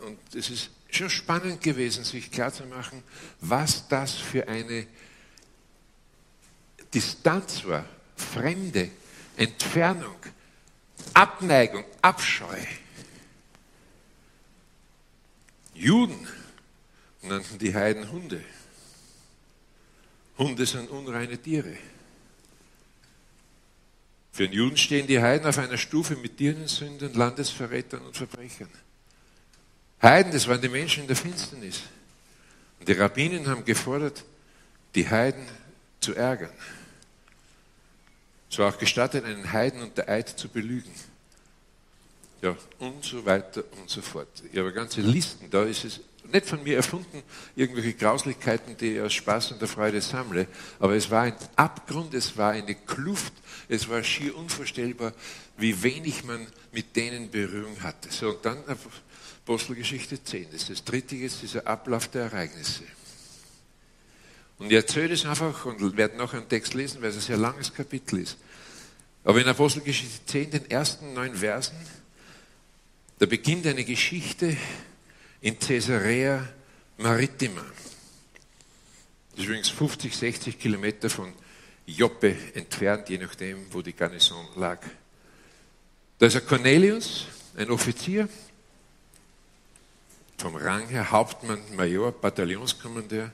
und 0.00 0.18
es 0.34 0.50
ist 0.50 0.70
schon 0.90 1.10
spannend 1.10 1.60
gewesen, 1.60 2.04
sich 2.04 2.30
klarzumachen, 2.30 3.02
was 3.40 3.88
das 3.88 4.14
für 4.14 4.48
eine 4.48 4.86
Distanz 6.92 7.64
war, 7.64 7.84
Fremde, 8.16 8.90
Entfernung, 9.36 10.16
Abneigung, 11.14 11.84
Abscheu. 12.02 12.58
Juden 15.74 16.26
nannten 17.22 17.58
die 17.58 17.74
Heiden 17.74 18.10
Hunde. 18.10 18.42
Hunde 20.38 20.66
sind 20.66 20.90
unreine 20.90 21.38
Tiere. 21.38 21.76
Für 24.32 24.48
den 24.48 24.52
Juden 24.52 24.76
stehen 24.76 25.06
die 25.06 25.20
Heiden 25.20 25.46
auf 25.48 25.58
einer 25.58 25.78
Stufe 25.78 26.16
mit 26.16 26.36
Tierensündern, 26.36 27.12
Landesverrätern 27.14 28.02
und 28.02 28.16
Verbrechern. 28.16 28.70
Heiden, 30.02 30.32
das 30.32 30.46
waren 30.46 30.60
die 30.60 30.68
Menschen 30.68 31.02
in 31.02 31.06
der 31.08 31.16
Finsternis. 31.16 31.82
Und 32.78 32.88
die 32.88 32.92
Rabbinen 32.92 33.46
haben 33.48 33.64
gefordert, 33.64 34.24
die 34.94 35.08
Heiden 35.08 35.44
zu 36.00 36.14
ärgern. 36.14 36.52
Es 38.50 38.58
war 38.58 38.72
auch 38.72 38.78
gestattet, 38.78 39.24
einen 39.24 39.52
Heiden 39.52 39.82
unter 39.82 40.08
Eid 40.08 40.28
zu 40.28 40.48
belügen. 40.48 40.92
Ja, 42.40 42.56
und 42.78 43.04
so 43.04 43.24
weiter 43.26 43.64
und 43.78 43.90
so 43.90 44.00
fort. 44.00 44.28
Ich 44.52 44.58
habe 44.58 44.72
ganze 44.72 45.00
Listen, 45.00 45.50
da 45.50 45.64
ist 45.64 45.84
es 45.84 46.00
nicht 46.32 46.46
von 46.46 46.62
mir 46.62 46.76
erfunden, 46.76 47.22
irgendwelche 47.56 47.94
Grauslichkeiten, 47.94 48.76
die 48.76 48.94
ich 48.94 49.00
aus 49.00 49.14
Spaß 49.14 49.52
und 49.52 49.60
der 49.60 49.68
Freude 49.68 50.00
sammle, 50.00 50.46
aber 50.78 50.94
es 50.94 51.10
war 51.10 51.22
ein 51.22 51.34
Abgrund, 51.56 52.14
es 52.14 52.36
war 52.36 52.52
eine 52.52 52.74
Kluft, 52.74 53.32
es 53.68 53.88
war 53.88 54.04
schier 54.04 54.36
unvorstellbar, 54.36 55.12
wie 55.56 55.82
wenig 55.82 56.24
man 56.24 56.46
mit 56.70 56.94
denen 56.94 57.30
Berührung 57.30 57.82
hatte. 57.82 58.10
So, 58.12 58.30
und 58.30 58.44
dann 58.44 58.62
Apostelgeschichte 59.48 60.22
10, 60.22 60.48
das 60.52 60.60
ist 60.60 60.68
das 60.68 60.84
dritte 60.84 61.16
jetzt, 61.16 61.40
dieser 61.40 61.66
Ablauf 61.66 62.08
der 62.08 62.24
Ereignisse. 62.24 62.82
Und 64.58 64.66
ich 64.66 64.74
erzähle 64.74 65.14
es 65.14 65.24
einfach 65.24 65.64
und 65.64 65.96
werde 65.96 66.18
noch 66.18 66.34
einen 66.34 66.46
Text 66.50 66.74
lesen, 66.74 67.00
weil 67.00 67.08
es 67.08 67.16
ein 67.16 67.22
sehr 67.22 67.38
langes 67.38 67.72
Kapitel 67.72 68.18
ist. 68.18 68.36
Aber 69.24 69.40
in 69.40 69.48
Apostelgeschichte 69.48 70.26
10, 70.26 70.50
den 70.50 70.70
ersten 70.70 71.14
neun 71.14 71.34
Versen, 71.34 71.78
da 73.20 73.24
beginnt 73.24 73.66
eine 73.66 73.84
Geschichte 73.84 74.54
in 75.40 75.58
Caesarea 75.58 76.46
Maritima. 76.98 77.64
Das 79.30 79.38
ist 79.38 79.44
übrigens 79.46 79.70
50, 79.70 80.14
60 80.14 80.58
Kilometer 80.58 81.08
von 81.08 81.32
Joppe 81.86 82.36
entfernt, 82.52 83.08
je 83.08 83.16
nachdem, 83.16 83.64
wo 83.72 83.80
die 83.80 83.94
Garnison 83.94 84.46
lag. 84.56 84.82
Da 86.18 86.26
ist 86.26 86.36
ein 86.36 86.44
Cornelius, 86.44 87.28
ein 87.56 87.70
Offizier, 87.70 88.28
vom 90.38 90.54
Rang 90.54 90.88
her 90.88 91.10
Hauptmann, 91.10 91.60
Major, 91.76 92.12
Bataillonskommandeur, 92.12 93.32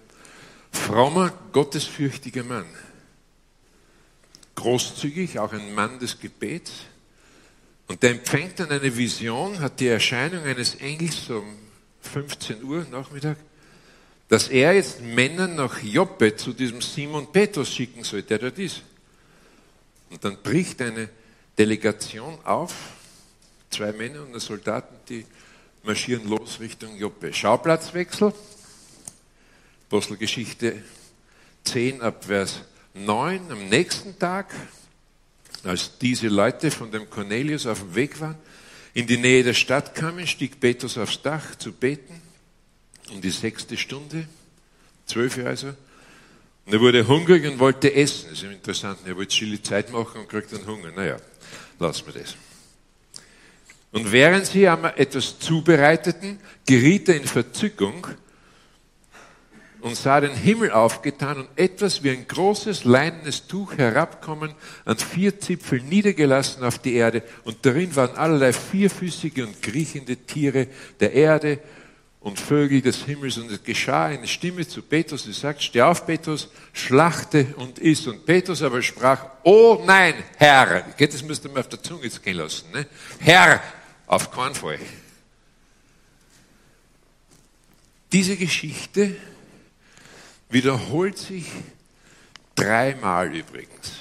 frommer, 0.73 1.32
gottesfürchtiger 1.52 2.42
Mann. 2.42 2.66
Großzügig, 4.54 5.38
auch 5.38 5.52
ein 5.52 5.75
Mann 5.75 5.99
des 5.99 6.18
Gebets. 6.18 6.73
Und 7.88 8.02
der 8.02 8.12
empfängt 8.12 8.58
dann 8.58 8.70
eine 8.70 8.96
Vision, 8.96 9.61
hat 9.61 9.80
die 9.80 9.88
Erscheinung 9.88 10.44
eines 10.44 10.76
Engels 10.76 11.28
um 11.28 11.44
15 12.00 12.64
Uhr 12.64 12.87
Nachmittag, 12.90 13.37
dass 14.28 14.49
er 14.49 14.73
jetzt 14.73 15.02
Männer 15.02 15.46
nach 15.46 15.82
Joppe 15.82 16.34
zu 16.34 16.54
diesem 16.54 16.80
Simon 16.80 17.30
Petrus 17.30 17.75
schicken 17.75 18.02
soll, 18.02 18.23
der 18.23 18.38
dort 18.38 18.58
ist. 18.58 18.82
Und 20.08 20.25
dann 20.25 20.38
bricht 20.42 20.80
eine 20.80 21.11
Delegation 21.58 22.38
auf, 22.44 22.75
zwei 23.68 23.92
Männer 23.92 24.23
und 24.23 24.38
Soldaten, 24.40 24.94
die 25.08 25.26
marschieren 25.84 26.28
los 26.28 26.60
Richtung 26.60 26.96
Joppe. 26.96 27.32
Schauplatzwechsel, 27.32 28.32
Apostelgeschichte 29.86 30.82
10 31.64 32.02
ab 32.02 32.24
Vers 32.24 32.62
9, 32.94 33.50
am 33.50 33.68
nächsten 33.68 34.18
Tag, 34.18 34.54
als 35.62 35.98
diese 35.98 36.28
Leute 36.28 36.70
von 36.70 36.90
dem 36.90 37.08
Cornelius 37.08 37.66
auf 37.66 37.80
dem 37.80 37.94
Weg 37.94 38.20
waren, 38.20 38.37
in 38.92 39.06
die 39.06 39.16
Nähe 39.16 39.42
der 39.42 39.54
Stadt 39.54 39.94
kamen, 39.94 40.26
stieg 40.26 40.61
Petrus 40.61 40.98
aufs 40.98 41.20
Dach 41.22 41.56
zu 41.56 41.72
beten, 41.72 42.20
um 43.11 43.20
die 43.20 43.30
sechste 43.30 43.76
Stunde, 43.76 44.28
zwölf 45.06 45.37
Uhr 45.37 45.46
also, 45.46 45.74
und 46.66 46.72
er 46.72 46.80
wurde 46.80 47.06
hungrig 47.06 47.44
und 47.46 47.59
wollte 47.59 47.94
essen. 47.94 48.30
Das 48.30 48.42
ist 48.42 48.50
interessant. 48.50 49.00
Er 49.04 49.16
wollte 49.16 49.35
chili 49.35 49.62
Zeit 49.62 49.92
machen 49.92 50.22
und 50.22 50.28
kriegt 50.28 50.50
dann 50.50 50.66
Hunger. 50.66 50.92
Naja, 50.92 51.18
lassen 51.78 52.06
wir 52.06 52.22
das. 52.22 52.37
Und 53.94 54.11
während 54.11 54.44
sie 54.44 54.64
etwas 54.64 55.38
zubereiteten, 55.38 56.40
geriet 56.66 57.09
er 57.09 57.14
in 57.14 57.26
Verzückung 57.28 58.09
und 59.83 59.94
sah 59.94 60.20
den 60.20 60.35
Himmel 60.35 60.72
aufgetan 60.72 61.37
und 61.37 61.48
etwas 61.54 62.02
wie 62.02 62.11
ein 62.11 62.26
großes 62.26 62.83
leinenes 62.83 63.46
Tuch 63.46 63.78
herabkommen, 63.78 64.57
an 64.85 64.96
vier 64.96 65.38
Zipfeln 65.38 65.88
niedergelassen 65.88 66.64
auf 66.64 66.80
die 66.80 66.94
Erde, 66.94 67.22
und 67.44 67.59
darin 67.64 67.94
waren 67.94 68.16
allerlei 68.16 68.52
vierfüßige 68.52 69.42
und 69.42 69.62
kriechende 69.62 70.16
Tiere 70.16 70.66
der 70.98 71.12
Erde 71.12 71.61
und 72.18 72.40
Vögel 72.40 72.80
des 72.80 73.04
Himmels. 73.04 73.38
Und 73.38 73.48
es 73.52 73.62
geschah 73.62 74.07
eine 74.07 74.26
Stimme 74.26 74.66
zu 74.66 74.83
Petrus, 74.83 75.22
die 75.22 75.33
sagt, 75.33 75.62
steh 75.62 75.83
auf, 75.83 76.04
Petrus, 76.04 76.50
schlachte 76.72 77.46
und 77.59 77.78
iss. 77.78 78.09
Und 78.09 78.26
Petrus 78.26 78.61
aber 78.61 78.83
sprach, 78.83 79.24
oh 79.44 79.80
nein, 79.87 80.14
Herr, 80.37 80.85
das 80.98 81.22
müsste 81.22 81.48
man 81.48 81.59
auf 81.59 81.68
der 81.68 81.80
Zunge 81.80 82.09
gehen 82.09 82.38
lassen, 82.38 82.72
ne? 82.72 82.87
Herr, 83.20 83.62
auf 84.06 84.30
keinen 84.30 84.54
Fall. 84.54 84.78
Diese 88.12 88.36
Geschichte 88.36 89.16
wiederholt 90.48 91.18
sich 91.18 91.46
dreimal 92.54 93.34
übrigens. 93.34 93.92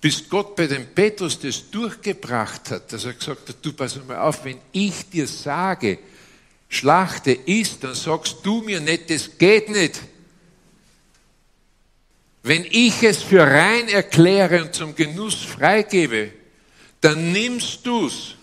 Bis 0.00 0.28
Gott 0.28 0.54
bei 0.54 0.66
dem 0.66 0.86
Petrus 0.86 1.38
das 1.40 1.70
durchgebracht 1.70 2.70
hat, 2.70 2.92
dass 2.92 3.04
er 3.04 3.14
gesagt 3.14 3.48
hat, 3.48 3.56
du 3.62 3.72
pass 3.72 3.96
mal 4.06 4.18
auf, 4.18 4.44
wenn 4.44 4.58
ich 4.72 5.10
dir 5.10 5.26
sage, 5.26 5.98
Schlachte 6.68 7.32
ist, 7.32 7.82
dann 7.82 7.94
sagst 7.94 8.38
du 8.42 8.62
mir 8.62 8.80
nicht, 8.80 9.10
das 9.10 9.36
geht 9.36 9.70
nicht. 9.70 10.00
Wenn 12.42 12.64
ich 12.64 13.02
es 13.02 13.22
für 13.22 13.42
rein 13.42 13.88
erkläre 13.88 14.62
und 14.62 14.74
zum 14.74 14.94
Genuss 14.94 15.44
freigebe, 15.44 16.32
dann 17.00 17.32
nimmst 17.32 17.86
du's. 17.86 18.34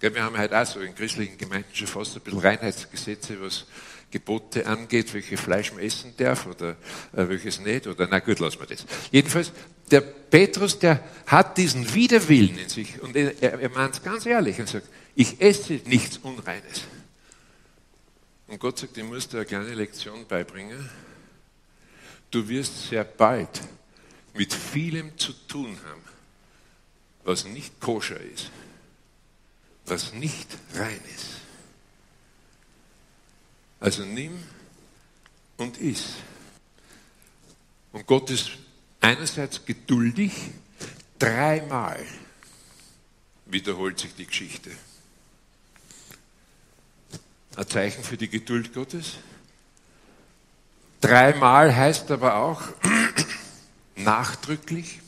Wir 0.00 0.22
haben 0.22 0.36
halt 0.36 0.52
auch 0.52 0.66
so 0.66 0.80
in 0.80 0.94
christlichen 0.94 1.38
Gemeinden 1.38 1.74
schon 1.74 1.86
fast 1.86 2.16
ein 2.16 2.22
bisschen 2.22 2.40
Reinheitsgesetze, 2.40 3.40
was 3.40 3.66
Gebote 4.10 4.66
angeht, 4.66 5.14
welche 5.14 5.36
Fleisch 5.36 5.72
man 5.72 5.82
essen 5.82 6.14
darf 6.16 6.46
oder 6.46 6.76
äh, 7.12 7.28
welches 7.28 7.60
nicht. 7.60 7.86
Oder 7.86 8.08
na 8.10 8.18
gut, 8.18 8.40
lassen 8.40 8.60
wir 8.60 8.66
das. 8.66 8.84
Jedenfalls, 9.10 9.52
der 9.90 10.00
Petrus, 10.00 10.78
der 10.78 11.02
hat 11.26 11.56
diesen 11.56 11.94
Widerwillen 11.94 12.58
in 12.58 12.68
sich 12.68 13.00
und 13.00 13.16
er, 13.16 13.42
er 13.42 13.68
meint 13.70 13.94
es 13.94 14.02
ganz 14.02 14.26
ehrlich 14.26 14.58
und 14.58 14.68
sagt, 14.68 14.88
ich 15.14 15.40
esse 15.40 15.80
nichts 15.86 16.18
Unreines. 16.18 16.82
Und 18.46 18.58
Gott 18.58 18.78
sagt, 18.78 18.96
ich 18.96 19.04
muss 19.04 19.28
dir 19.28 19.38
eine 19.38 19.46
kleine 19.46 19.74
Lektion 19.74 20.26
beibringen. 20.26 20.88
Du 22.30 22.48
wirst 22.48 22.88
sehr 22.88 23.04
bald 23.04 23.60
mit 24.34 24.52
vielem 24.52 25.16
zu 25.18 25.32
tun 25.46 25.76
haben, 25.88 26.02
was 27.24 27.44
nicht 27.44 27.80
koscher 27.80 28.20
ist, 28.20 28.50
was 29.86 30.12
nicht 30.12 30.48
rein 30.74 31.00
ist. 31.14 31.26
Also 33.80 34.04
nimm 34.04 34.42
und 35.56 35.78
iss. 35.78 36.14
Und 37.92 38.06
Gott 38.06 38.30
ist 38.30 38.50
einerseits 39.00 39.64
geduldig, 39.64 40.32
dreimal 41.18 42.04
wiederholt 43.46 43.98
sich 43.98 44.14
die 44.14 44.26
Geschichte. 44.26 44.70
Ein 47.56 47.68
Zeichen 47.68 48.02
für 48.02 48.16
die 48.16 48.28
Geduld 48.28 48.72
Gottes. 48.72 49.16
Dreimal 51.00 51.74
heißt 51.74 52.10
aber 52.10 52.36
auch 52.36 52.62
nachdrücklich, 53.96 55.00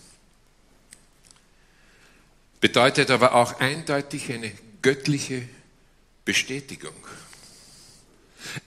bedeutet 2.64 3.10
aber 3.10 3.34
auch 3.34 3.60
eindeutig 3.60 4.32
eine 4.32 4.50
göttliche 4.80 5.46
Bestätigung. 6.24 6.94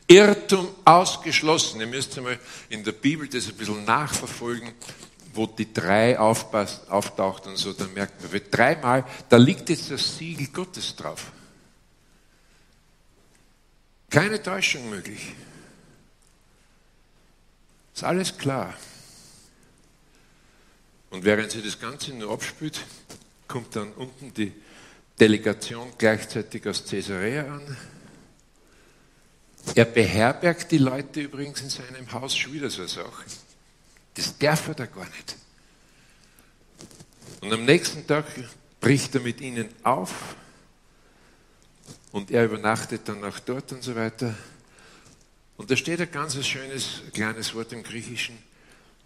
Irrtum 0.05 0.69
ausgeschlossen. 0.85 1.79
Ihr 1.79 1.87
müsst 1.87 2.15
einmal 2.15 2.37
in 2.69 2.83
der 2.83 2.91
Bibel 2.91 3.27
das 3.27 3.47
ein 3.47 3.55
bisschen 3.55 3.85
nachverfolgen, 3.85 4.71
wo 5.33 5.47
die 5.47 5.73
drei 5.73 6.19
auftaucht 6.19 7.47
und 7.47 7.55
so, 7.55 7.73
dann 7.73 7.91
merkt 7.95 8.21
man, 8.21 8.39
dreimal, 8.51 9.03
da 9.29 9.37
liegt 9.37 9.67
jetzt 9.69 9.89
das 9.89 10.15
Siegel 10.15 10.45
Gottes 10.49 10.95
drauf. 10.95 11.31
Keine 14.11 14.43
Täuschung 14.43 14.91
möglich. 14.91 15.33
Ist 17.95 18.03
alles 18.03 18.37
klar. 18.37 18.75
Und 21.09 21.25
während 21.25 21.49
sie 21.49 21.63
das 21.63 21.79
Ganze 21.79 22.13
nur 22.13 22.31
abspült, 22.31 22.79
kommt 23.47 23.75
dann 23.75 23.91
unten 23.93 24.33
die 24.33 24.53
Delegation 25.19 25.91
gleichzeitig 25.97 26.67
aus 26.67 26.85
Caesarea 26.85 27.45
an. 27.45 27.77
Er 29.75 29.85
beherbergt 29.85 30.71
die 30.71 30.77
Leute 30.77 31.21
übrigens 31.21 31.61
in 31.61 31.69
seinem 31.69 32.11
Haus 32.11 32.35
schon 32.35 32.53
wieder 32.53 32.69
so 32.69 32.81
eine 32.81 32.89
Sache. 32.89 33.25
Das 34.13 34.37
darf 34.37 34.67
er 34.67 34.75
da 34.75 34.85
gar 34.85 35.05
nicht. 35.09 35.35
Und 37.41 37.53
am 37.53 37.65
nächsten 37.65 38.05
Tag 38.07 38.25
bricht 38.79 39.13
er 39.15 39.21
mit 39.21 39.41
ihnen 39.41 39.69
auf 39.83 40.35
und 42.11 42.31
er 42.31 42.45
übernachtet 42.45 43.01
dann 43.05 43.23
auch 43.23 43.39
dort 43.39 43.71
und 43.71 43.83
so 43.83 43.95
weiter. 43.95 44.35
Und 45.57 45.69
da 45.69 45.75
steht 45.75 45.99
ein 45.99 46.11
ganz 46.11 46.43
schönes 46.45 47.01
kleines 47.13 47.53
Wort 47.53 47.73
im 47.73 47.83
Griechischen, 47.83 48.37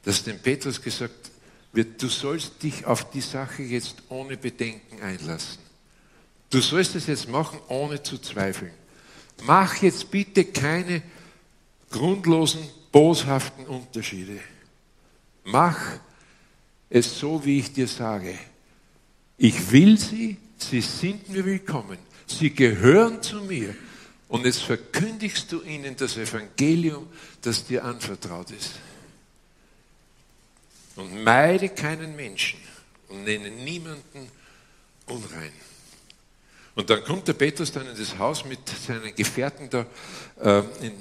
das 0.04 0.24
dem 0.24 0.40
Petrus 0.40 0.82
gesagt 0.82 1.32
wird, 1.74 2.02
du 2.02 2.08
sollst 2.08 2.64
dich 2.64 2.86
auf 2.86 3.10
die 3.12 3.22
Sache 3.22 3.64
jetzt 3.64 3.96
ohne 4.10 4.38
Bedenken 4.38 5.02
einlassen. 5.02 5.60
Du 6.50 6.60
sollst 6.60 6.96
es 6.96 7.08
jetzt 7.08 7.30
machen, 7.30 7.60
ohne 7.70 8.04
zu 8.04 8.18
zweifeln. 8.18 8.74
Mach 9.44 9.82
jetzt 9.82 10.12
bitte 10.12 10.46
keine 10.46 11.02
grundlosen, 11.90 12.62
boshaften 12.92 13.66
Unterschiede. 13.66 14.40
Mach 15.46 15.80
es 16.90 17.20
so, 17.20 17.44
wie 17.46 17.60
ich 17.60 17.72
dir 17.72 17.88
sage. 17.88 18.38
Ich 19.38 19.72
will 19.72 19.98
sie, 19.98 20.38
sie 20.58 20.82
sind 20.82 21.30
mir 21.30 21.46
willkommen, 21.46 21.98
sie 22.28 22.54
gehören 22.54 23.24
zu 23.24 23.38
mir. 23.38 23.74
Und 24.28 24.46
jetzt 24.46 24.62
verkündigst 24.64 25.52
du 25.52 25.62
ihnen 25.62 25.96
das 25.96 26.16
Evangelium, 26.18 27.08
das 27.42 27.66
dir 27.66 27.84
anvertraut 27.84 28.52
ist. 28.52 28.74
Und 31.02 31.24
meide 31.24 31.70
keinen 31.70 32.16
Menschen 32.16 32.60
und 33.10 33.24
nenne 33.24 33.50
niemanden 33.50 34.30
unrein. 35.08 35.52
Und 36.76 36.90
dann 36.92 37.04
kommt 37.04 37.28
der 37.28 37.34
Petrus 37.34 37.72
dann 37.72 37.88
in 37.88 37.98
das 37.98 38.20
Haus 38.20 38.46
mit 38.46 38.60
seinen 38.70 39.16
Gefährten 39.16 39.68
da 39.70 39.86
äh, 40.40 40.60
in, 40.86 40.94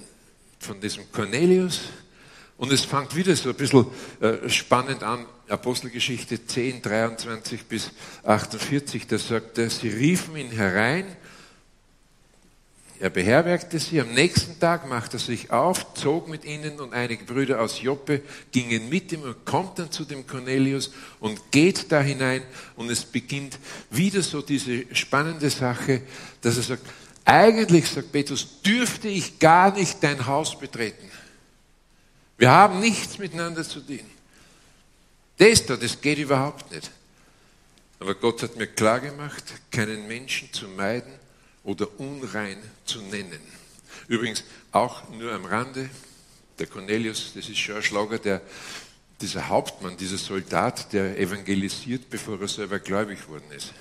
von 0.58 0.80
diesem 0.80 1.12
Cornelius. 1.12 1.80
Und 2.56 2.72
es 2.72 2.84
fängt 2.86 3.14
wieder 3.14 3.36
so 3.36 3.50
ein 3.50 3.54
bisschen 3.54 3.86
äh, 4.20 4.48
spannend 4.48 5.02
an, 5.02 5.26
Apostelgeschichte 5.48 6.46
10, 6.46 6.80
23 6.80 7.64
bis 7.66 7.90
48, 8.24 9.06
da 9.06 9.18
sagt 9.18 9.58
er, 9.58 9.68
sie 9.68 9.88
riefen 9.88 10.36
ihn 10.36 10.50
herein 10.50 11.04
er 13.00 13.08
beherbergte 13.08 13.78
sie. 13.78 13.98
Am 14.00 14.12
nächsten 14.12 14.60
Tag 14.60 14.86
machte 14.86 15.16
er 15.16 15.20
sich 15.20 15.50
auf, 15.50 15.94
zog 15.94 16.28
mit 16.28 16.44
ihnen 16.44 16.78
und 16.80 16.92
einige 16.92 17.24
Brüder 17.24 17.62
aus 17.62 17.80
Joppe 17.80 18.20
gingen 18.52 18.90
mit 18.90 19.10
ihm 19.10 19.22
und 19.22 19.46
kommt 19.46 19.78
dann 19.78 19.90
zu 19.90 20.04
dem 20.04 20.26
Cornelius 20.26 20.92
und 21.18 21.50
geht 21.50 21.90
da 21.90 22.00
hinein 22.02 22.42
und 22.76 22.90
es 22.90 23.04
beginnt 23.06 23.58
wieder 23.90 24.22
so 24.22 24.42
diese 24.42 24.84
spannende 24.94 25.48
Sache, 25.48 26.02
dass 26.42 26.58
er 26.58 26.62
sagt, 26.62 26.86
eigentlich, 27.24 27.88
sagt 27.88 28.12
Petrus, 28.12 28.60
dürfte 28.60 29.08
ich 29.08 29.38
gar 29.38 29.74
nicht 29.74 30.02
dein 30.02 30.26
Haus 30.26 30.58
betreten. 30.58 31.10
Wir 32.36 32.50
haben 32.50 32.80
nichts 32.80 33.18
miteinander 33.18 33.64
zu 33.64 33.80
dienen. 33.80 34.10
Das 35.38 35.64
da, 35.64 35.76
das 35.76 35.98
geht 36.00 36.18
überhaupt 36.18 36.70
nicht. 36.70 36.90
Aber 37.98 38.14
Gott 38.14 38.42
hat 38.42 38.56
mir 38.56 38.66
klar 38.66 39.00
gemacht, 39.00 39.44
keinen 39.70 40.06
Menschen 40.06 40.52
zu 40.52 40.68
meiden, 40.68 41.19
oder 41.64 41.88
unrein 41.98 42.58
zu 42.84 43.00
nennen. 43.02 43.40
Übrigens 44.08 44.44
auch 44.72 45.08
nur 45.10 45.32
am 45.32 45.44
Rande, 45.44 45.90
der 46.58 46.66
Cornelius, 46.66 47.32
das 47.34 47.48
ist 47.48 47.58
schon 47.58 47.76
ein 47.76 47.82
Schlager, 47.82 48.18
der, 48.18 48.42
dieser 49.20 49.48
Hauptmann, 49.48 49.96
dieser 49.96 50.18
Soldat, 50.18 50.92
der 50.92 51.18
evangelisiert, 51.18 52.08
bevor 52.10 52.40
er 52.40 52.48
selber 52.48 52.78
gläubig 52.78 53.28
worden 53.28 53.50
ist. 53.52 53.72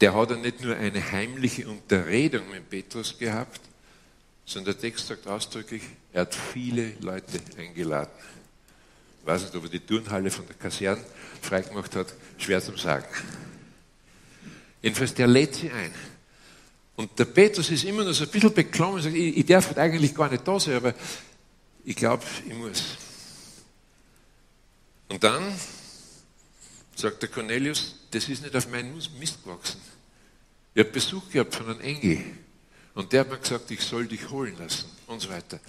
Der 0.00 0.14
hat 0.14 0.30
ja 0.30 0.36
nicht 0.36 0.60
nur 0.60 0.76
eine 0.76 1.12
heimliche 1.12 1.66
Unterredung 1.66 2.50
mit 2.50 2.68
Petrus 2.68 3.16
gehabt, 3.18 3.60
sondern 4.44 4.74
der 4.74 4.80
Text 4.80 5.06
sagt 5.06 5.26
ausdrücklich, 5.26 5.82
er 6.12 6.22
hat 6.22 6.34
viele 6.34 6.92
Leute 7.00 7.40
eingeladen. 7.56 8.10
Ich 9.20 9.26
weiß 9.26 9.42
nicht, 9.42 9.56
ob 9.56 9.64
er 9.64 9.70
die 9.70 9.80
Turnhalle 9.80 10.30
von 10.30 10.46
der 10.46 10.54
Kaserne 10.54 11.02
freigemacht 11.42 11.96
hat, 11.96 12.12
schwer 12.38 12.62
zu 12.62 12.76
sagen. 12.76 13.06
Jedenfalls, 14.82 15.14
der 15.14 15.26
lädt 15.26 15.54
sie 15.54 15.70
ein. 15.70 15.92
Und 16.96 17.18
der 17.18 17.26
Petrus 17.26 17.70
ist 17.70 17.84
immer 17.84 18.04
noch 18.04 18.12
so 18.12 18.24
ein 18.24 18.30
bisschen 18.30 18.54
beklommen 18.54 18.96
und 18.96 19.02
sagt, 19.02 19.14
ich, 19.14 19.36
ich 19.36 19.46
darf 19.46 19.66
halt 19.66 19.78
eigentlich 19.78 20.14
gar 20.14 20.30
nicht 20.30 20.46
da 20.46 20.58
sein, 20.58 20.76
aber 20.76 20.94
ich 21.84 21.94
glaube, 21.94 22.24
ich 22.46 22.54
muss. 22.54 22.82
Und 25.08 25.22
dann 25.22 25.54
sagt 26.94 27.22
der 27.22 27.28
Cornelius, 27.28 27.96
das 28.10 28.28
ist 28.28 28.42
nicht 28.42 28.56
auf 28.56 28.68
meinen 28.68 28.94
Mist 29.18 29.42
gewachsen. 29.44 29.80
Ich 30.74 30.80
habe 30.80 30.90
Besuch 30.90 31.28
gehabt 31.30 31.54
von 31.54 31.68
einem 31.68 31.80
Engel. 31.80 32.24
Und 32.94 33.12
der 33.12 33.20
hat 33.20 33.30
mir 33.30 33.38
gesagt, 33.38 33.70
ich 33.70 33.82
soll 33.82 34.06
dich 34.06 34.30
holen 34.30 34.56
lassen 34.58 34.86
und 35.06 35.20
so 35.20 35.28
weiter. 35.28 35.60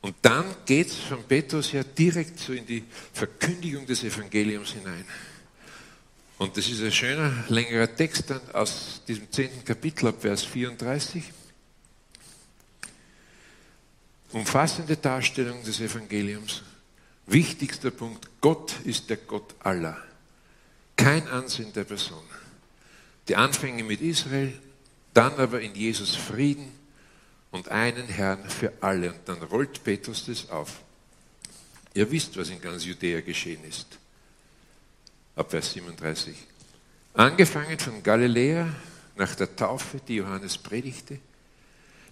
Und 0.00 0.16
dann 0.22 0.44
geht 0.66 0.88
es 0.88 0.96
von 0.96 1.22
Petrus 1.24 1.72
her 1.72 1.84
direkt 1.84 2.38
so 2.38 2.52
in 2.52 2.66
die 2.66 2.84
Verkündigung 3.12 3.86
des 3.86 4.02
Evangeliums 4.04 4.72
hinein. 4.72 5.04
Und 6.42 6.56
das 6.56 6.68
ist 6.68 6.82
ein 6.82 6.90
schöner, 6.90 7.44
längerer 7.50 7.94
Text 7.94 8.28
dann 8.28 8.40
aus 8.52 9.00
diesem 9.06 9.30
zehnten 9.30 9.64
Kapitel 9.64 10.08
ab 10.08 10.16
Vers 10.22 10.42
34. 10.42 11.22
Umfassende 14.32 14.96
Darstellung 14.96 15.62
des 15.62 15.78
Evangeliums. 15.78 16.62
Wichtigster 17.26 17.92
Punkt, 17.92 18.28
Gott 18.40 18.74
ist 18.82 19.08
der 19.08 19.18
Gott 19.18 19.54
aller. 19.60 19.96
Kein 20.96 21.28
Ansehen 21.28 21.72
der 21.74 21.84
Person. 21.84 22.24
Die 23.28 23.36
Anfänge 23.36 23.84
mit 23.84 24.00
Israel, 24.00 24.52
dann 25.14 25.36
aber 25.36 25.60
in 25.60 25.76
Jesus 25.76 26.16
Frieden 26.16 26.72
und 27.52 27.68
einen 27.68 28.08
Herrn 28.08 28.50
für 28.50 28.72
alle. 28.80 29.12
Und 29.12 29.20
dann 29.26 29.40
rollt 29.44 29.84
Petrus 29.84 30.26
das 30.26 30.50
auf. 30.50 30.80
Ihr 31.94 32.10
wisst, 32.10 32.36
was 32.36 32.50
in 32.50 32.60
ganz 32.60 32.84
Judäa 32.84 33.20
geschehen 33.20 33.62
ist 33.62 34.00
ab 35.36 35.50
Vers 35.50 35.72
37. 35.72 36.34
Angefangen 37.14 37.78
von 37.78 38.02
Galiläa 38.02 38.68
nach 39.16 39.34
der 39.34 39.54
Taufe, 39.54 40.00
die 40.06 40.16
Johannes 40.16 40.58
predigte, 40.58 41.18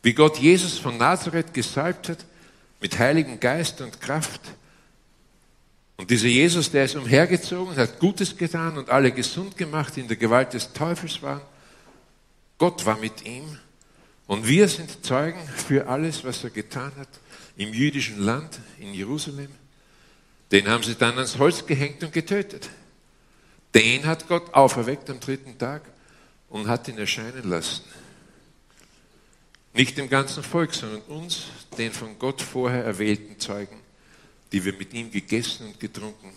wie 0.03 0.15
Gott 0.15 0.39
Jesus 0.39 0.79
von 0.79 0.97
Nazareth 0.97 1.53
gesalbt 1.53 2.09
hat 2.09 2.25
mit 2.81 2.99
Heiligen 2.99 3.39
Geist 3.39 3.81
und 3.81 4.01
Kraft. 4.01 4.41
Und 5.97 6.11
dieser 6.11 6.29
Jesus, 6.29 6.71
der 6.71 6.87
ist 6.87 6.97
umhergezogen, 6.97 7.77
hat 7.77 7.99
Gutes 7.99 8.37
getan 8.37 8.79
und 8.79 8.89
alle 8.89 9.13
gesund 9.13 9.57
gemacht, 9.57 9.97
die 9.97 10.01
in 10.01 10.09
der 10.09 10.17
Gewalt 10.17 10.55
des 10.55 10.73
Teufels 10.73 11.21
waren. 11.23 11.43
Gott 12.57 12.87
war 12.87 12.97
mit 12.99 13.27
ihm 13.27 13.59
und 14.27 14.47
wir 14.47 14.69
sind 14.69 15.05
Zeugen 15.05 15.41
für 15.49 15.89
alles, 15.89 16.25
was 16.25 16.45
er 16.45 16.51
getan 16.51 16.93
hat 16.99 17.09
im 17.57 17.75
jüdischen 17.75 18.21
Land, 18.21 18.59
in 18.79 18.95
Jerusalem. 18.95 19.51
Den 20.53 20.69
haben 20.69 20.83
sie 20.83 20.95
dann 20.95 21.15
ans 21.17 21.39
Holz 21.39 21.67
gehängt 21.67 22.03
und 22.03 22.13
getötet. 22.13 22.71
Den 23.75 24.05
hat 24.07 24.27
Gott 24.27 24.53
auferweckt 24.55 25.09
am 25.11 25.21
dritten 25.21 25.57
Tag 25.59 25.83
und 26.49 26.69
hat 26.69 26.89
ihn 26.89 26.99
erscheinen 26.99 27.49
lassen. 27.49 27.85
Nicht 29.73 29.97
dem 29.97 30.09
ganzen 30.09 30.43
Volk, 30.43 30.75
sondern 30.75 31.03
uns, 31.03 31.45
den 31.79 31.93
von 31.93 32.19
Gott 32.19 32.43
vorher 32.43 32.85
erwählten 32.85 33.39
Zeugen, 33.39 33.79
die 34.51 34.65
wir 34.65 34.73
mit 34.73 34.93
ihm 34.93 35.11
gegessen 35.11 35.67
und 35.67 35.79
getrunken. 35.79 36.33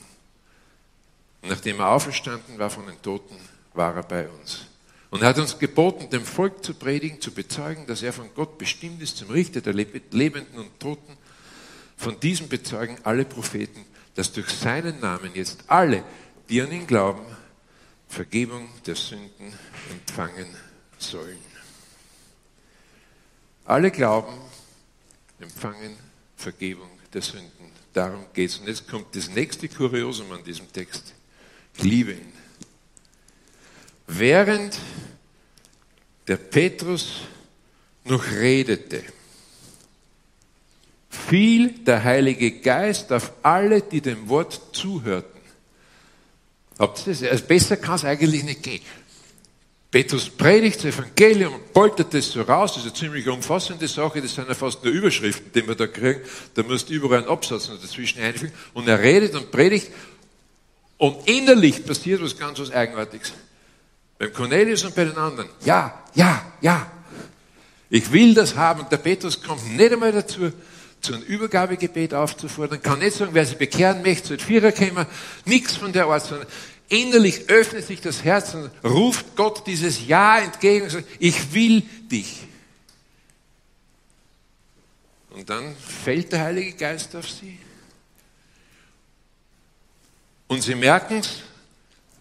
Nachdem 1.41 1.79
er 1.79 1.89
auferstanden 1.89 2.59
war 2.59 2.69
von 2.69 2.85
den 2.85 3.01
Toten, 3.01 3.35
war 3.73 3.95
er 3.95 4.03
bei 4.03 4.29
uns. 4.29 4.65
Und 5.09 5.23
hat 5.23 5.37
uns 5.37 5.57
geboten, 5.57 6.09
dem 6.09 6.25
Volk 6.25 6.63
zu 6.63 6.73
predigen, 6.73 7.21
zu 7.21 7.31
bezeugen, 7.31 7.85
dass 7.87 8.01
er 8.01 8.13
von 8.13 8.29
Gott 8.33 8.57
bestimmt 8.57 9.01
ist 9.01 9.17
zum 9.17 9.29
Richter 9.29 9.61
der 9.61 9.73
Lebenden 9.73 10.59
und 10.59 10.79
Toten. 10.79 11.17
Von 11.97 12.19
diesem 12.19 12.47
bezeugen 12.47 12.97
alle 13.03 13.25
Propheten, 13.25 13.85
dass 14.15 14.31
durch 14.31 14.49
seinen 14.49 14.99
Namen 14.99 15.31
jetzt 15.33 15.65
alle, 15.67 16.03
die 16.49 16.61
an 16.61 16.71
ihn 16.71 16.87
glauben, 16.87 17.25
Vergebung 18.07 18.69
der 18.85 18.95
Sünden 18.95 19.53
empfangen 19.89 20.47
sollen. 20.97 21.39
Alle 23.65 23.91
glauben, 23.91 24.33
empfangen 25.39 25.95
Vergebung 26.35 26.89
der 27.13 27.21
Sünden. 27.21 27.71
Darum 27.93 28.25
geht 28.33 28.49
es. 28.49 28.57
Und 28.57 28.67
jetzt 28.67 28.87
kommt 28.87 29.15
das 29.15 29.29
nächste 29.29 29.69
Kuriosum 29.69 30.31
an 30.31 30.43
diesem 30.43 30.71
Text. 30.71 31.13
Ich 31.77 31.83
liebe 31.83 32.11
ihn. 32.11 32.33
Während 34.07 34.77
der 36.27 36.37
Petrus 36.37 37.21
noch 38.03 38.25
redete, 38.31 39.03
fiel 41.09 41.69
der 41.83 42.03
Heilige 42.03 42.59
Geist 42.59 43.11
auf 43.11 43.31
alle, 43.43 43.81
die 43.81 44.01
dem 44.01 44.27
Wort 44.27 44.61
zuhörten. 44.73 45.32
Habt 46.83 47.07
ihr 47.07 47.13
das? 47.13 47.23
Also 47.23 47.45
besser 47.45 47.77
kann 47.77 47.95
es 47.95 48.03
eigentlich 48.03 48.43
nicht 48.43 48.61
gehen. 48.61 48.81
Petrus 49.89 50.27
predigt 50.29 50.79
das 50.79 50.95
Evangelium 50.95 51.53
und 51.53 51.71
poltert 51.71 52.13
das 52.13 52.31
so 52.31 52.41
raus. 52.41 52.73
Das 52.73 52.83
ist 52.83 52.89
eine 52.89 52.93
ziemlich 52.93 53.27
umfassende 53.27 53.87
Sache. 53.87 54.21
Das 54.21 54.35
sind 54.35 54.49
ja 54.49 54.53
fast 54.53 54.83
nur 54.83 54.91
Überschriften, 54.91 55.51
die 55.53 55.65
wir 55.65 55.75
da 55.75 55.87
kriegen. 55.87 56.19
Da 56.55 56.63
musst 56.63 56.89
du 56.89 56.93
überall 56.93 57.19
einen 57.19 57.29
Absatz 57.29 57.69
noch 57.69 57.79
dazwischen 57.79 58.21
einfügen. 58.21 58.53
Und 58.73 58.87
er 58.87 58.99
redet 58.99 59.33
und 59.35 59.49
predigt. 59.51 59.91
Und 60.97 61.27
innerlich 61.27 61.85
passiert 61.85 62.21
was 62.21 62.37
ganz 62.37 62.59
was 62.59 62.71
Eigenartiges. 62.71 63.33
Beim 64.17 64.33
Cornelius 64.33 64.83
und 64.83 64.95
bei 64.95 65.05
den 65.05 65.15
anderen. 65.15 65.47
Ja, 65.63 66.03
ja, 66.15 66.43
ja. 66.59 66.91
Ich 67.89 68.11
will 68.11 68.33
das 68.33 68.55
haben. 68.55 68.85
Der 68.89 68.97
Petrus 68.97 69.41
kommt 69.41 69.77
nicht 69.77 69.93
einmal 69.93 70.11
dazu, 70.11 70.51
zu 71.03 71.13
einem 71.13 71.23
Übergabegebet 71.23 72.13
aufzufordern. 72.13 72.81
Kann 72.81 72.99
nicht 72.99 73.15
sagen, 73.15 73.31
wer 73.33 73.45
sich 73.45 73.57
bekehren 73.57 74.01
möchte, 74.01 74.29
soll 74.29 74.39
Vierer 74.39 74.71
kommen. 74.71 75.05
Nichts 75.45 75.75
von 75.75 75.91
der 75.91 76.05
Art, 76.05 76.25
sondern 76.25 76.47
innerlich 76.93 77.49
öffnet 77.49 77.85
sich 77.85 78.01
das 78.01 78.23
Herz 78.23 78.53
und 78.53 78.71
ruft 78.83 79.35
Gott 79.35 79.65
dieses 79.65 80.05
Ja 80.05 80.39
entgegen 80.39 80.85
und 80.85 80.91
sagt, 80.91 81.07
ich 81.19 81.53
will 81.53 81.81
dich. 81.81 82.47
Und 85.31 85.49
dann 85.49 85.75
fällt 85.75 86.31
der 86.31 86.41
Heilige 86.41 86.73
Geist 86.73 87.15
auf 87.15 87.29
sie. 87.29 87.57
Und 90.47 90.61
sie 90.61 90.75
merken 90.75 91.19
es, 91.19 91.41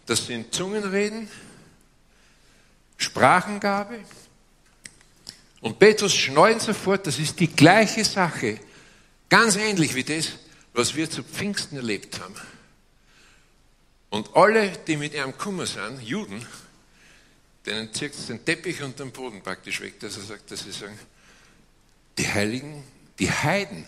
dass 0.06 0.26
sie 0.26 0.34
in 0.34 0.50
Zungen 0.50 0.84
reden, 0.84 1.28
Sprachengabe. 2.96 3.98
Und 5.60 5.78
Petrus 5.78 6.14
schneut 6.14 6.62
sofort, 6.62 7.06
das 7.06 7.18
ist 7.18 7.38
die 7.38 7.48
gleiche 7.48 8.04
Sache, 8.04 8.58
ganz 9.28 9.56
ähnlich 9.56 9.94
wie 9.94 10.04
das, 10.04 10.32
was 10.72 10.94
wir 10.94 11.10
zu 11.10 11.22
Pfingsten 11.22 11.76
erlebt 11.76 12.18
haben. 12.20 12.34
Und 14.12 14.36
alle, 14.36 14.68
die 14.86 14.98
mit 14.98 15.14
ihrem 15.14 15.38
Kummer 15.38 15.64
sind, 15.64 16.02
Juden, 16.02 16.46
denen 17.64 17.94
zieht 17.94 18.12
es 18.12 18.26
den 18.26 18.44
Teppich 18.44 18.82
und 18.82 19.00
den 19.00 19.10
Boden 19.10 19.40
praktisch 19.42 19.80
weg, 19.80 19.98
dass 20.00 20.18
er 20.18 20.24
sagt, 20.24 20.50
dass 20.50 20.64
sie 20.64 20.70
sagen, 20.70 20.98
die 22.18 22.28
Heiligen, 22.28 22.84
die 23.18 23.30
Heiden 23.30 23.86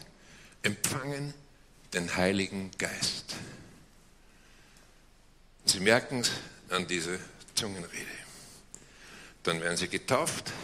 empfangen 0.62 1.34
den 1.92 2.16
Heiligen 2.16 2.70
Geist. 2.78 3.36
Sie 5.66 5.80
merken 5.80 6.20
es 6.20 6.30
an 6.70 6.86
dieser 6.86 7.18
Zungenrede. 7.54 8.06
Dann 9.42 9.60
werden 9.60 9.76
sie 9.76 9.88
getauft. 9.88 10.54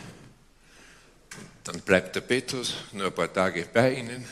Dann 1.64 1.83
bleibt 1.83 2.16
der 2.16 2.23
Petrus 2.23 2.77
nur 2.92 3.09
ein 3.09 3.14
paar 3.14 3.31
Tage 3.31 3.68
bei 3.70 3.92
ihnen, 3.92 4.27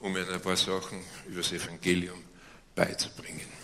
um 0.00 0.16
ihnen 0.16 0.28
ein 0.28 0.42
paar 0.42 0.56
Sachen 0.56 1.00
über 1.28 1.42
das 1.42 1.52
Evangelium 1.52 2.24
beizubringen. 2.74 3.57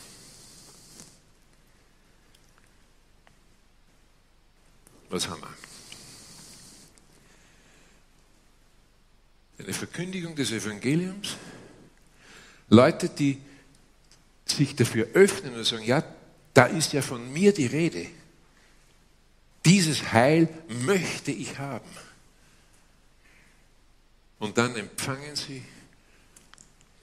Was 5.11 5.29
haben 5.29 5.43
wir? 5.43 5.55
Eine 9.59 9.73
Verkündigung 9.73 10.35
des 10.35 10.51
Evangeliums. 10.51 11.37
Leute, 12.69 13.09
die 13.09 13.41
sich 14.47 14.75
dafür 14.75 15.09
öffnen 15.15 15.55
und 15.55 15.65
sagen, 15.65 15.85
ja, 15.85 16.03
da 16.53 16.67
ist 16.67 16.93
ja 16.93 17.03
von 17.03 17.33
mir 17.33 17.53
die 17.53 17.67
Rede. 17.67 18.07
Dieses 19.65 20.13
Heil 20.13 20.49
möchte 20.69 21.31
ich 21.31 21.59
haben. 21.59 21.89
Und 24.39 24.59
dann 24.59 24.77
empfangen 24.77 25.37
sie 25.37 25.63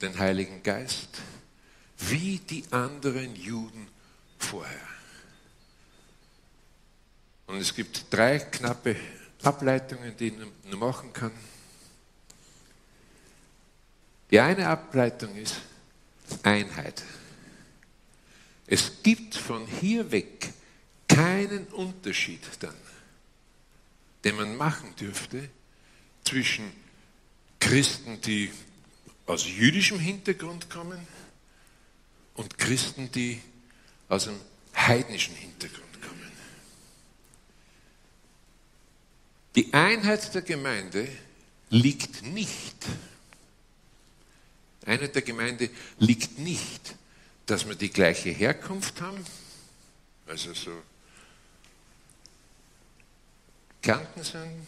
den 0.01 0.17
Heiligen 0.19 0.61
Geist 0.63 1.09
wie 1.97 2.39
die 2.39 2.63
anderen 2.71 3.35
Juden 3.35 3.87
vorher. 4.37 4.87
Und 7.51 7.59
es 7.59 7.75
gibt 7.75 8.05
drei 8.09 8.39
knappe 8.39 8.95
Ableitungen, 9.43 10.15
die 10.15 10.31
man 10.31 10.79
machen 10.79 11.11
kann. 11.11 11.33
Die 14.31 14.39
eine 14.39 14.69
Ableitung 14.69 15.35
ist 15.35 15.57
Einheit. 16.43 17.03
Es 18.67 19.03
gibt 19.03 19.35
von 19.35 19.67
hier 19.67 20.09
weg 20.11 20.53
keinen 21.09 21.67
Unterschied 21.67 22.39
dann, 22.61 22.73
den 24.23 24.37
man 24.37 24.55
machen 24.55 24.95
dürfte 24.95 25.49
zwischen 26.23 26.71
Christen, 27.59 28.21
die 28.21 28.49
aus 29.25 29.45
jüdischem 29.45 29.99
Hintergrund 29.99 30.69
kommen 30.69 31.05
und 32.35 32.57
Christen, 32.57 33.11
die 33.11 33.41
aus 34.07 34.29
einem 34.29 34.39
heidnischen 34.73 35.35
Hintergrund 35.35 36.01
kommen. 36.01 36.31
Die 39.55 39.73
Einheit 39.73 40.33
der 40.33 40.41
Gemeinde 40.41 41.07
liegt 41.69 42.23
nicht, 42.23 42.85
Einheit 44.85 45.15
der 45.15 45.21
Gemeinde 45.21 45.69
liegt 45.99 46.39
nicht 46.39 46.95
dass 47.51 47.67
wir 47.67 47.75
die 47.75 47.89
gleiche 47.89 48.29
Herkunft 48.29 49.01
haben, 49.01 49.23
also 50.25 50.53
so 50.53 50.71
Kärnten 53.81 54.23
sind, 54.23 54.65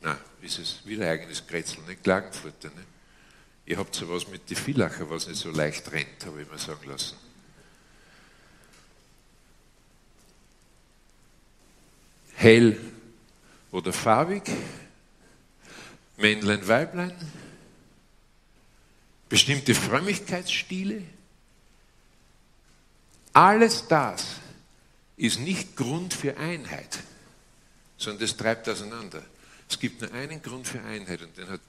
na, 0.00 0.16
ist 0.40 0.60
es 0.60 0.86
wieder 0.86 1.10
eigenes 1.10 1.44
Grätzl, 1.44 1.80
nicht 1.88 2.04
Klagenfurter. 2.04 2.68
Ne? 2.68 2.84
Ihr 3.66 3.78
habt 3.78 3.96
sowas 3.96 4.28
mit 4.28 4.48
die 4.48 4.54
Villacher, 4.54 5.10
was 5.10 5.26
nicht 5.26 5.40
so 5.40 5.50
leicht 5.50 5.90
rennt, 5.90 6.24
habe 6.24 6.42
ich 6.42 6.48
mir 6.48 6.58
sagen 6.58 6.88
lassen. 6.88 7.16
Hell 12.36 12.78
oder 13.70 13.92
farbig, 13.92 14.42
Männlein, 16.16 16.66
Weiblein, 16.66 17.14
bestimmte 19.28 19.74
Frömmigkeitsstile, 19.74 21.02
alles 23.32 23.86
das 23.86 24.36
ist 25.16 25.38
nicht 25.40 25.76
Grund 25.76 26.14
für 26.14 26.36
Einheit, 26.36 26.98
sondern 27.96 28.20
das 28.20 28.36
treibt 28.36 28.68
auseinander. 28.68 29.22
Es 29.68 29.78
gibt 29.78 30.00
nur 30.00 30.12
einen 30.12 30.42
Grund 30.42 30.66
für 30.66 30.82
Einheit 30.82 31.22
und 31.22 31.36
den 31.36 31.48
hat 31.48 31.60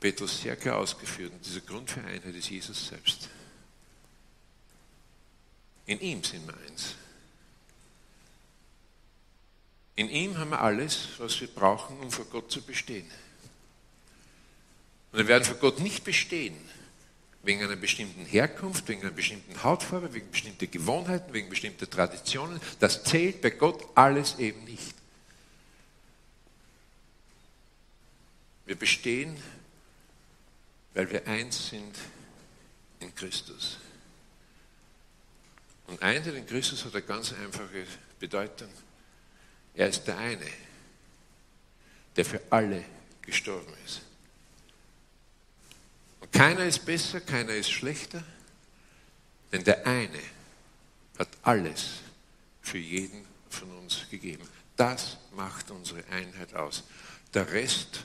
Petrus 0.00 0.40
sehr 0.40 0.56
klar 0.56 0.78
ausgeführt. 0.78 1.32
Und 1.32 1.46
dieser 1.46 1.60
Grund 1.60 1.90
für 1.90 2.02
Einheit 2.02 2.34
ist 2.34 2.50
Jesus 2.50 2.88
selbst. 2.88 3.28
In 5.86 6.00
ihm 6.00 6.24
sind 6.24 6.46
wir 6.46 6.54
eins. 6.68 6.96
In 9.94 10.08
ihm 10.08 10.38
haben 10.38 10.50
wir 10.50 10.60
alles, 10.60 11.08
was 11.18 11.40
wir 11.40 11.48
brauchen, 11.48 11.98
um 12.00 12.10
vor 12.10 12.24
Gott 12.26 12.50
zu 12.50 12.62
bestehen. 12.62 13.10
Und 15.12 15.18
wir 15.18 15.28
werden 15.28 15.44
vor 15.44 15.56
Gott 15.56 15.80
nicht 15.80 16.04
bestehen, 16.04 16.56
wegen 17.42 17.62
einer 17.62 17.76
bestimmten 17.76 18.24
Herkunft, 18.24 18.88
wegen 18.88 19.02
einer 19.02 19.10
bestimmten 19.10 19.62
Hautfarbe, 19.62 20.14
wegen 20.14 20.30
bestimmter 20.30 20.66
Gewohnheiten, 20.66 21.32
wegen 21.34 21.50
bestimmter 21.50 21.90
Traditionen. 21.90 22.60
Das 22.78 23.04
zählt 23.04 23.42
bei 23.42 23.50
Gott 23.50 23.84
alles 23.94 24.38
eben 24.38 24.64
nicht. 24.64 24.94
Wir 28.64 28.76
bestehen, 28.76 29.36
weil 30.94 31.10
wir 31.10 31.26
eins 31.26 31.68
sind 31.68 31.98
in 33.00 33.14
Christus. 33.14 33.78
Und 35.88 36.00
Einheit 36.00 36.34
in 36.34 36.46
Christus 36.46 36.84
hat 36.84 36.94
eine 36.94 37.02
ganz 37.02 37.32
einfache 37.32 37.86
Bedeutung. 38.18 38.68
Er 39.74 39.88
ist 39.88 40.04
der 40.04 40.18
eine, 40.18 40.46
der 42.16 42.24
für 42.24 42.40
alle 42.50 42.84
gestorben 43.22 43.72
ist. 43.84 44.02
Keiner 46.32 46.64
ist 46.64 46.84
besser, 46.84 47.20
keiner 47.20 47.54
ist 47.54 47.70
schlechter, 47.70 48.22
denn 49.52 49.64
der 49.64 49.86
eine 49.86 50.18
hat 51.18 51.28
alles 51.42 52.00
für 52.62 52.78
jeden 52.78 53.24
von 53.50 53.70
uns 53.78 54.06
gegeben. 54.10 54.48
Das 54.76 55.18
macht 55.36 55.70
unsere 55.70 56.04
Einheit 56.06 56.54
aus. 56.54 56.84
Der 57.34 57.52
Rest 57.52 58.04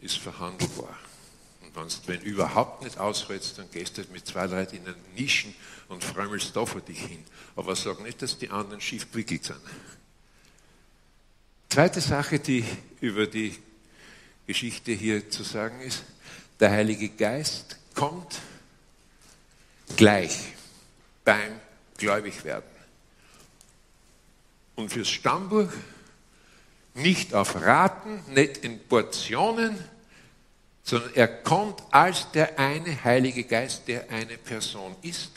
ist 0.00 0.18
verhandelbar. 0.18 0.96
Und 1.74 2.08
wenn 2.08 2.20
du 2.20 2.26
überhaupt 2.26 2.82
nicht 2.82 2.98
aushältst, 2.98 3.58
dann 3.58 3.70
gehst 3.70 3.98
du 3.98 4.02
mit 4.12 4.26
zwei 4.26 4.46
Leuten 4.46 4.76
in 4.76 4.84
den 4.84 4.94
Nischen 5.14 5.54
und 5.88 6.02
frömmelst 6.02 6.56
da 6.56 6.66
vor 6.66 6.80
dich 6.80 6.98
hin. 6.98 7.24
Aber 7.54 7.76
sag 7.76 8.00
nicht, 8.00 8.20
dass 8.22 8.38
die 8.38 8.50
anderen 8.50 8.80
schief 8.80 9.10
gewickelt 9.12 9.44
sind. 9.44 9.60
Zweite 11.68 12.00
Sache, 12.00 12.38
die 12.38 12.64
über 13.00 13.26
die 13.26 13.54
Geschichte 14.46 14.92
hier 14.92 15.28
zu 15.28 15.42
sagen 15.42 15.80
ist, 15.82 16.02
der 16.58 16.70
Heilige 16.70 17.10
Geist 17.10 17.76
kommt 17.94 18.40
gleich 19.96 20.54
beim 21.24 21.60
Gläubigwerden. 21.98 22.70
Und 24.76 24.90
fürs 24.90 25.10
Stammbuch 25.10 25.70
nicht 26.94 27.34
auf 27.34 27.54
Raten, 27.56 28.22
nicht 28.32 28.58
in 28.58 28.82
Portionen, 28.88 29.78
sondern 30.82 31.14
er 31.14 31.28
kommt 31.28 31.82
als 31.90 32.30
der 32.32 32.58
eine 32.58 33.04
Heilige 33.04 33.44
Geist, 33.44 33.86
der 33.88 34.08
eine 34.10 34.38
Person 34.38 34.96
ist, 35.02 35.32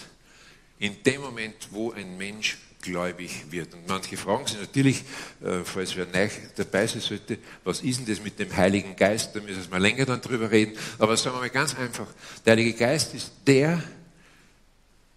in 0.79 1.03
dem 1.03 1.21
Moment, 1.21 1.67
wo 1.71 1.91
ein 1.91 2.17
Mensch 2.17 2.57
gläubig 2.81 3.45
wird. 3.49 3.73
Und 3.73 3.87
manche 3.87 4.17
fragen 4.17 4.47
sich 4.47 4.59
natürlich, 4.59 5.03
äh, 5.43 5.63
falls 5.63 5.95
wer 5.95 6.05
neu 6.05 6.29
dabei 6.55 6.87
sein 6.87 7.01
sollte, 7.01 7.37
was 7.63 7.81
ist 7.81 7.99
denn 7.99 8.07
das 8.07 8.23
mit 8.23 8.39
dem 8.39 8.55
Heiligen 8.55 8.95
Geist? 8.95 9.35
Da 9.35 9.41
müssen 9.41 9.71
wir 9.71 9.79
länger 9.79 10.05
dann 10.05 10.21
drüber 10.21 10.49
reden. 10.51 10.77
Aber 10.97 11.15
sagen 11.17 11.35
wir 11.35 11.41
mal 11.41 11.49
ganz 11.49 11.75
einfach, 11.75 12.07
der 12.45 12.51
Heilige 12.51 12.73
Geist 12.73 13.13
ist 13.13 13.31
der, 13.45 13.81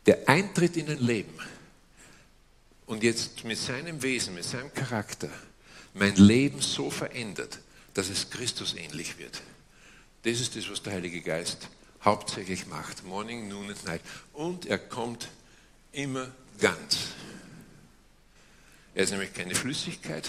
der 0.06 0.28
eintritt 0.28 0.76
in 0.76 0.88
ein 0.88 0.98
Leben 0.98 1.34
und 2.86 3.02
jetzt 3.02 3.44
mit 3.44 3.58
seinem 3.58 4.02
Wesen, 4.02 4.34
mit 4.34 4.44
seinem 4.44 4.72
Charakter 4.72 5.30
mein 5.94 6.14
Leben 6.16 6.60
so 6.60 6.90
verändert, 6.90 7.60
dass 7.94 8.08
es 8.08 8.30
Christus 8.30 8.74
ähnlich 8.74 9.18
wird. 9.18 9.40
Das 10.24 10.40
ist 10.40 10.56
das, 10.56 10.70
was 10.70 10.82
der 10.82 10.94
Heilige 10.94 11.20
Geist 11.20 11.68
hauptsächlich 12.04 12.66
macht. 12.66 13.04
Morning, 13.04 13.48
Noon 13.48 13.68
and 13.68 13.84
Night. 13.84 14.00
Und 14.32 14.66
er 14.66 14.78
kommt 14.78 15.28
immer 15.92 16.30
ganz. 16.58 16.98
Er 18.94 19.04
ist 19.04 19.10
nämlich 19.10 19.34
keine 19.34 19.54
Flüssigkeit, 19.54 20.28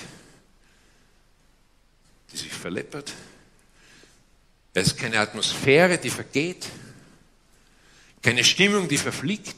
die 2.32 2.38
sich 2.38 2.52
verleppert. 2.52 3.14
Er 4.74 4.82
ist 4.82 4.98
keine 4.98 5.20
Atmosphäre, 5.20 5.98
die 5.98 6.10
vergeht. 6.10 6.68
Keine 8.22 8.44
Stimmung, 8.44 8.88
die 8.88 8.98
verfliegt. 8.98 9.56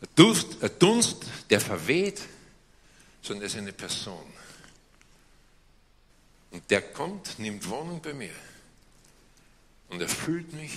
Ein 0.00 0.08
Dunst, 0.16 0.62
ein 0.62 0.70
Dunst 0.78 1.24
der 1.48 1.60
verweht, 1.60 2.20
sondern 3.22 3.42
er 3.42 3.46
ist 3.46 3.56
eine 3.56 3.72
Person. 3.72 4.26
Und 6.50 6.68
der 6.70 6.82
kommt, 6.82 7.38
nimmt 7.38 7.68
Wohnung 7.68 8.02
bei 8.02 8.12
mir 8.12 8.34
und 9.88 10.00
erfüllt 10.00 10.52
mich 10.52 10.72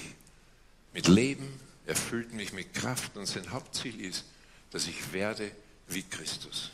mit 0.93 1.08
Leben, 1.08 1.60
erfüllt 1.86 2.34
mich 2.34 2.53
mit 2.53 2.73
Kraft 2.73 3.17
und 3.17 3.25
sein 3.25 3.51
Hauptziel 3.51 3.99
ist, 4.01 4.25
dass 4.71 4.88
ich 4.88 5.13
werde 5.13 5.51
wie 5.89 6.04
Christus. 6.04 6.71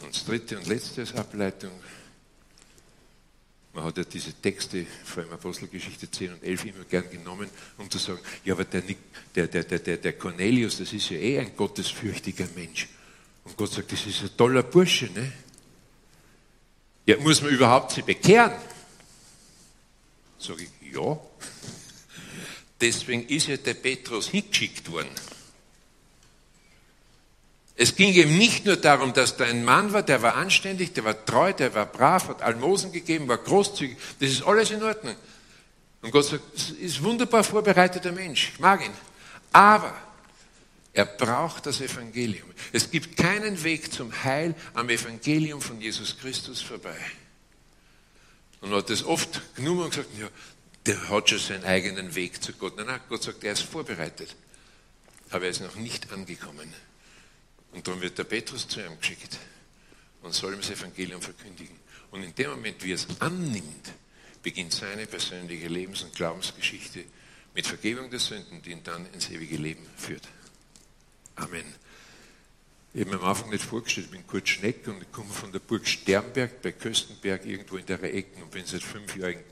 Und 0.00 0.14
das 0.14 0.24
dritte 0.24 0.58
und 0.58 0.66
letzte 0.66 1.00
als 1.00 1.14
Ableitung, 1.14 1.72
man 3.72 3.84
hat 3.84 3.96
ja 3.96 4.04
diese 4.04 4.32
Texte, 4.32 4.86
vor 5.04 5.22
allem 5.22 5.32
Apostelgeschichte 5.32 6.10
10 6.10 6.32
und 6.34 6.42
11, 6.42 6.64
immer 6.64 6.84
gern 6.84 7.08
genommen, 7.10 7.48
um 7.76 7.90
zu 7.90 7.98
sagen, 7.98 8.18
ja, 8.44 8.54
aber 8.54 8.64
der, 8.64 8.82
der, 9.34 9.46
der, 9.46 9.64
der, 9.64 9.96
der 9.96 10.12
Cornelius, 10.14 10.78
das 10.78 10.92
ist 10.92 11.10
ja 11.10 11.18
eh 11.18 11.38
ein 11.38 11.54
gottesfürchtiger 11.56 12.48
Mensch. 12.54 12.88
Und 13.44 13.56
Gott 13.56 13.72
sagt, 13.72 13.92
das 13.92 14.06
ist 14.06 14.22
ein 14.22 14.36
toller 14.36 14.62
Bursche, 14.62 15.06
ne? 15.06 15.32
Ja, 17.06 17.16
muss 17.18 17.40
man 17.40 17.50
überhaupt 17.50 17.92
sie 17.92 18.02
bekehren? 18.02 18.52
Sage 20.38 20.64
ich, 20.64 20.92
ja. 20.92 21.18
Deswegen 22.80 23.26
ist 23.26 23.46
ja 23.46 23.56
der 23.56 23.74
Petrus 23.74 24.28
hingeschickt 24.28 24.90
worden. 24.90 25.08
Es 27.80 27.94
ging 27.94 28.12
ihm 28.12 28.36
nicht 28.36 28.66
nur 28.66 28.74
darum, 28.74 29.12
dass 29.12 29.36
da 29.36 29.44
ein 29.44 29.64
Mann 29.64 29.92
war, 29.92 30.02
der 30.02 30.20
war 30.20 30.34
anständig, 30.34 30.94
der 30.94 31.04
war 31.04 31.24
treu, 31.24 31.52
der 31.52 31.72
war 31.76 31.86
brav, 31.86 32.26
hat 32.26 32.42
Almosen 32.42 32.90
gegeben, 32.90 33.28
war 33.28 33.38
großzügig. 33.38 33.96
Das 34.18 34.30
ist 34.30 34.42
alles 34.42 34.72
in 34.72 34.82
Ordnung. 34.82 35.14
Und 36.02 36.10
Gott 36.10 36.24
sagt, 36.24 36.42
es 36.56 36.70
ist 36.70 37.04
wunderbar 37.04 37.44
vorbereiteter 37.44 38.10
Mensch. 38.10 38.50
Ich 38.54 38.58
mag 38.58 38.84
ihn. 38.84 38.92
Aber 39.52 39.96
er 40.92 41.06
braucht 41.06 41.66
das 41.66 41.80
Evangelium. 41.80 42.50
Es 42.72 42.90
gibt 42.90 43.16
keinen 43.16 43.62
Weg 43.62 43.92
zum 43.92 44.12
Heil 44.24 44.56
am 44.74 44.90
Evangelium 44.90 45.60
von 45.60 45.80
Jesus 45.80 46.18
Christus 46.18 46.60
vorbei. 46.60 46.98
Und 48.60 48.70
man 48.70 48.80
hat 48.80 48.90
das 48.90 49.04
oft 49.04 49.54
genommen 49.54 49.82
und 49.82 49.90
gesagt, 49.90 50.08
ja, 50.18 50.26
der 50.84 51.10
hat 51.10 51.30
schon 51.30 51.38
seinen 51.38 51.62
eigenen 51.62 52.16
Weg 52.16 52.42
zu 52.42 52.52
Gott. 52.54 52.76
Nein, 52.76 52.86
nein, 52.86 53.00
Gott 53.08 53.22
sagt, 53.22 53.44
er 53.44 53.52
ist 53.52 53.62
vorbereitet. 53.62 54.34
Aber 55.30 55.44
er 55.44 55.50
ist 55.50 55.60
noch 55.60 55.76
nicht 55.76 56.12
angekommen. 56.12 56.74
Und 57.72 57.86
darum 57.86 58.00
wird 58.00 58.18
der 58.18 58.24
Petrus 58.24 58.66
zu 58.66 58.80
ihm 58.80 58.98
geschickt 58.98 59.38
und 60.22 60.34
soll 60.34 60.54
ihm 60.54 60.60
das 60.60 60.70
Evangelium 60.70 61.20
verkündigen. 61.20 61.76
Und 62.10 62.22
in 62.22 62.34
dem 62.34 62.50
Moment, 62.50 62.82
wie 62.82 62.92
er 62.92 62.96
es 62.96 63.06
annimmt, 63.20 63.92
beginnt 64.42 64.72
seine 64.72 65.06
persönliche 65.06 65.68
Lebens- 65.68 66.02
und 66.02 66.14
Glaubensgeschichte 66.14 67.04
mit 67.54 67.66
Vergebung 67.66 68.10
der 68.10 68.20
Sünden, 68.20 68.62
die 68.62 68.70
ihn 68.70 68.82
dann 68.82 69.06
ins 69.12 69.30
ewige 69.30 69.56
Leben 69.56 69.86
führt. 69.96 70.26
Amen. 71.36 71.64
Ich 72.94 73.02
habe 73.02 73.10
mir 73.10 73.20
am 73.20 73.28
Anfang 73.28 73.50
nicht 73.50 73.64
vorgestellt, 73.64 74.06
ich 74.06 74.12
bin 74.12 74.26
Kurt 74.26 74.48
Schneck 74.48 74.88
und 74.88 75.02
ich 75.02 75.12
komme 75.12 75.30
von 75.30 75.52
der 75.52 75.58
Burg 75.58 75.86
Sternberg 75.86 76.62
bei 76.62 76.72
Köstenberg 76.72 77.44
irgendwo 77.44 77.76
in 77.76 77.86
der 77.86 78.02
Ecke 78.02 78.42
und 78.42 78.50
bin 78.50 78.64
seit 78.64 78.82
fünf 78.82 79.14
Jahren, 79.14 79.44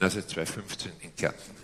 na 0.00 0.10
seit 0.10 0.28
2015 0.28 0.92
in 1.00 1.14
Kärnten. 1.14 1.54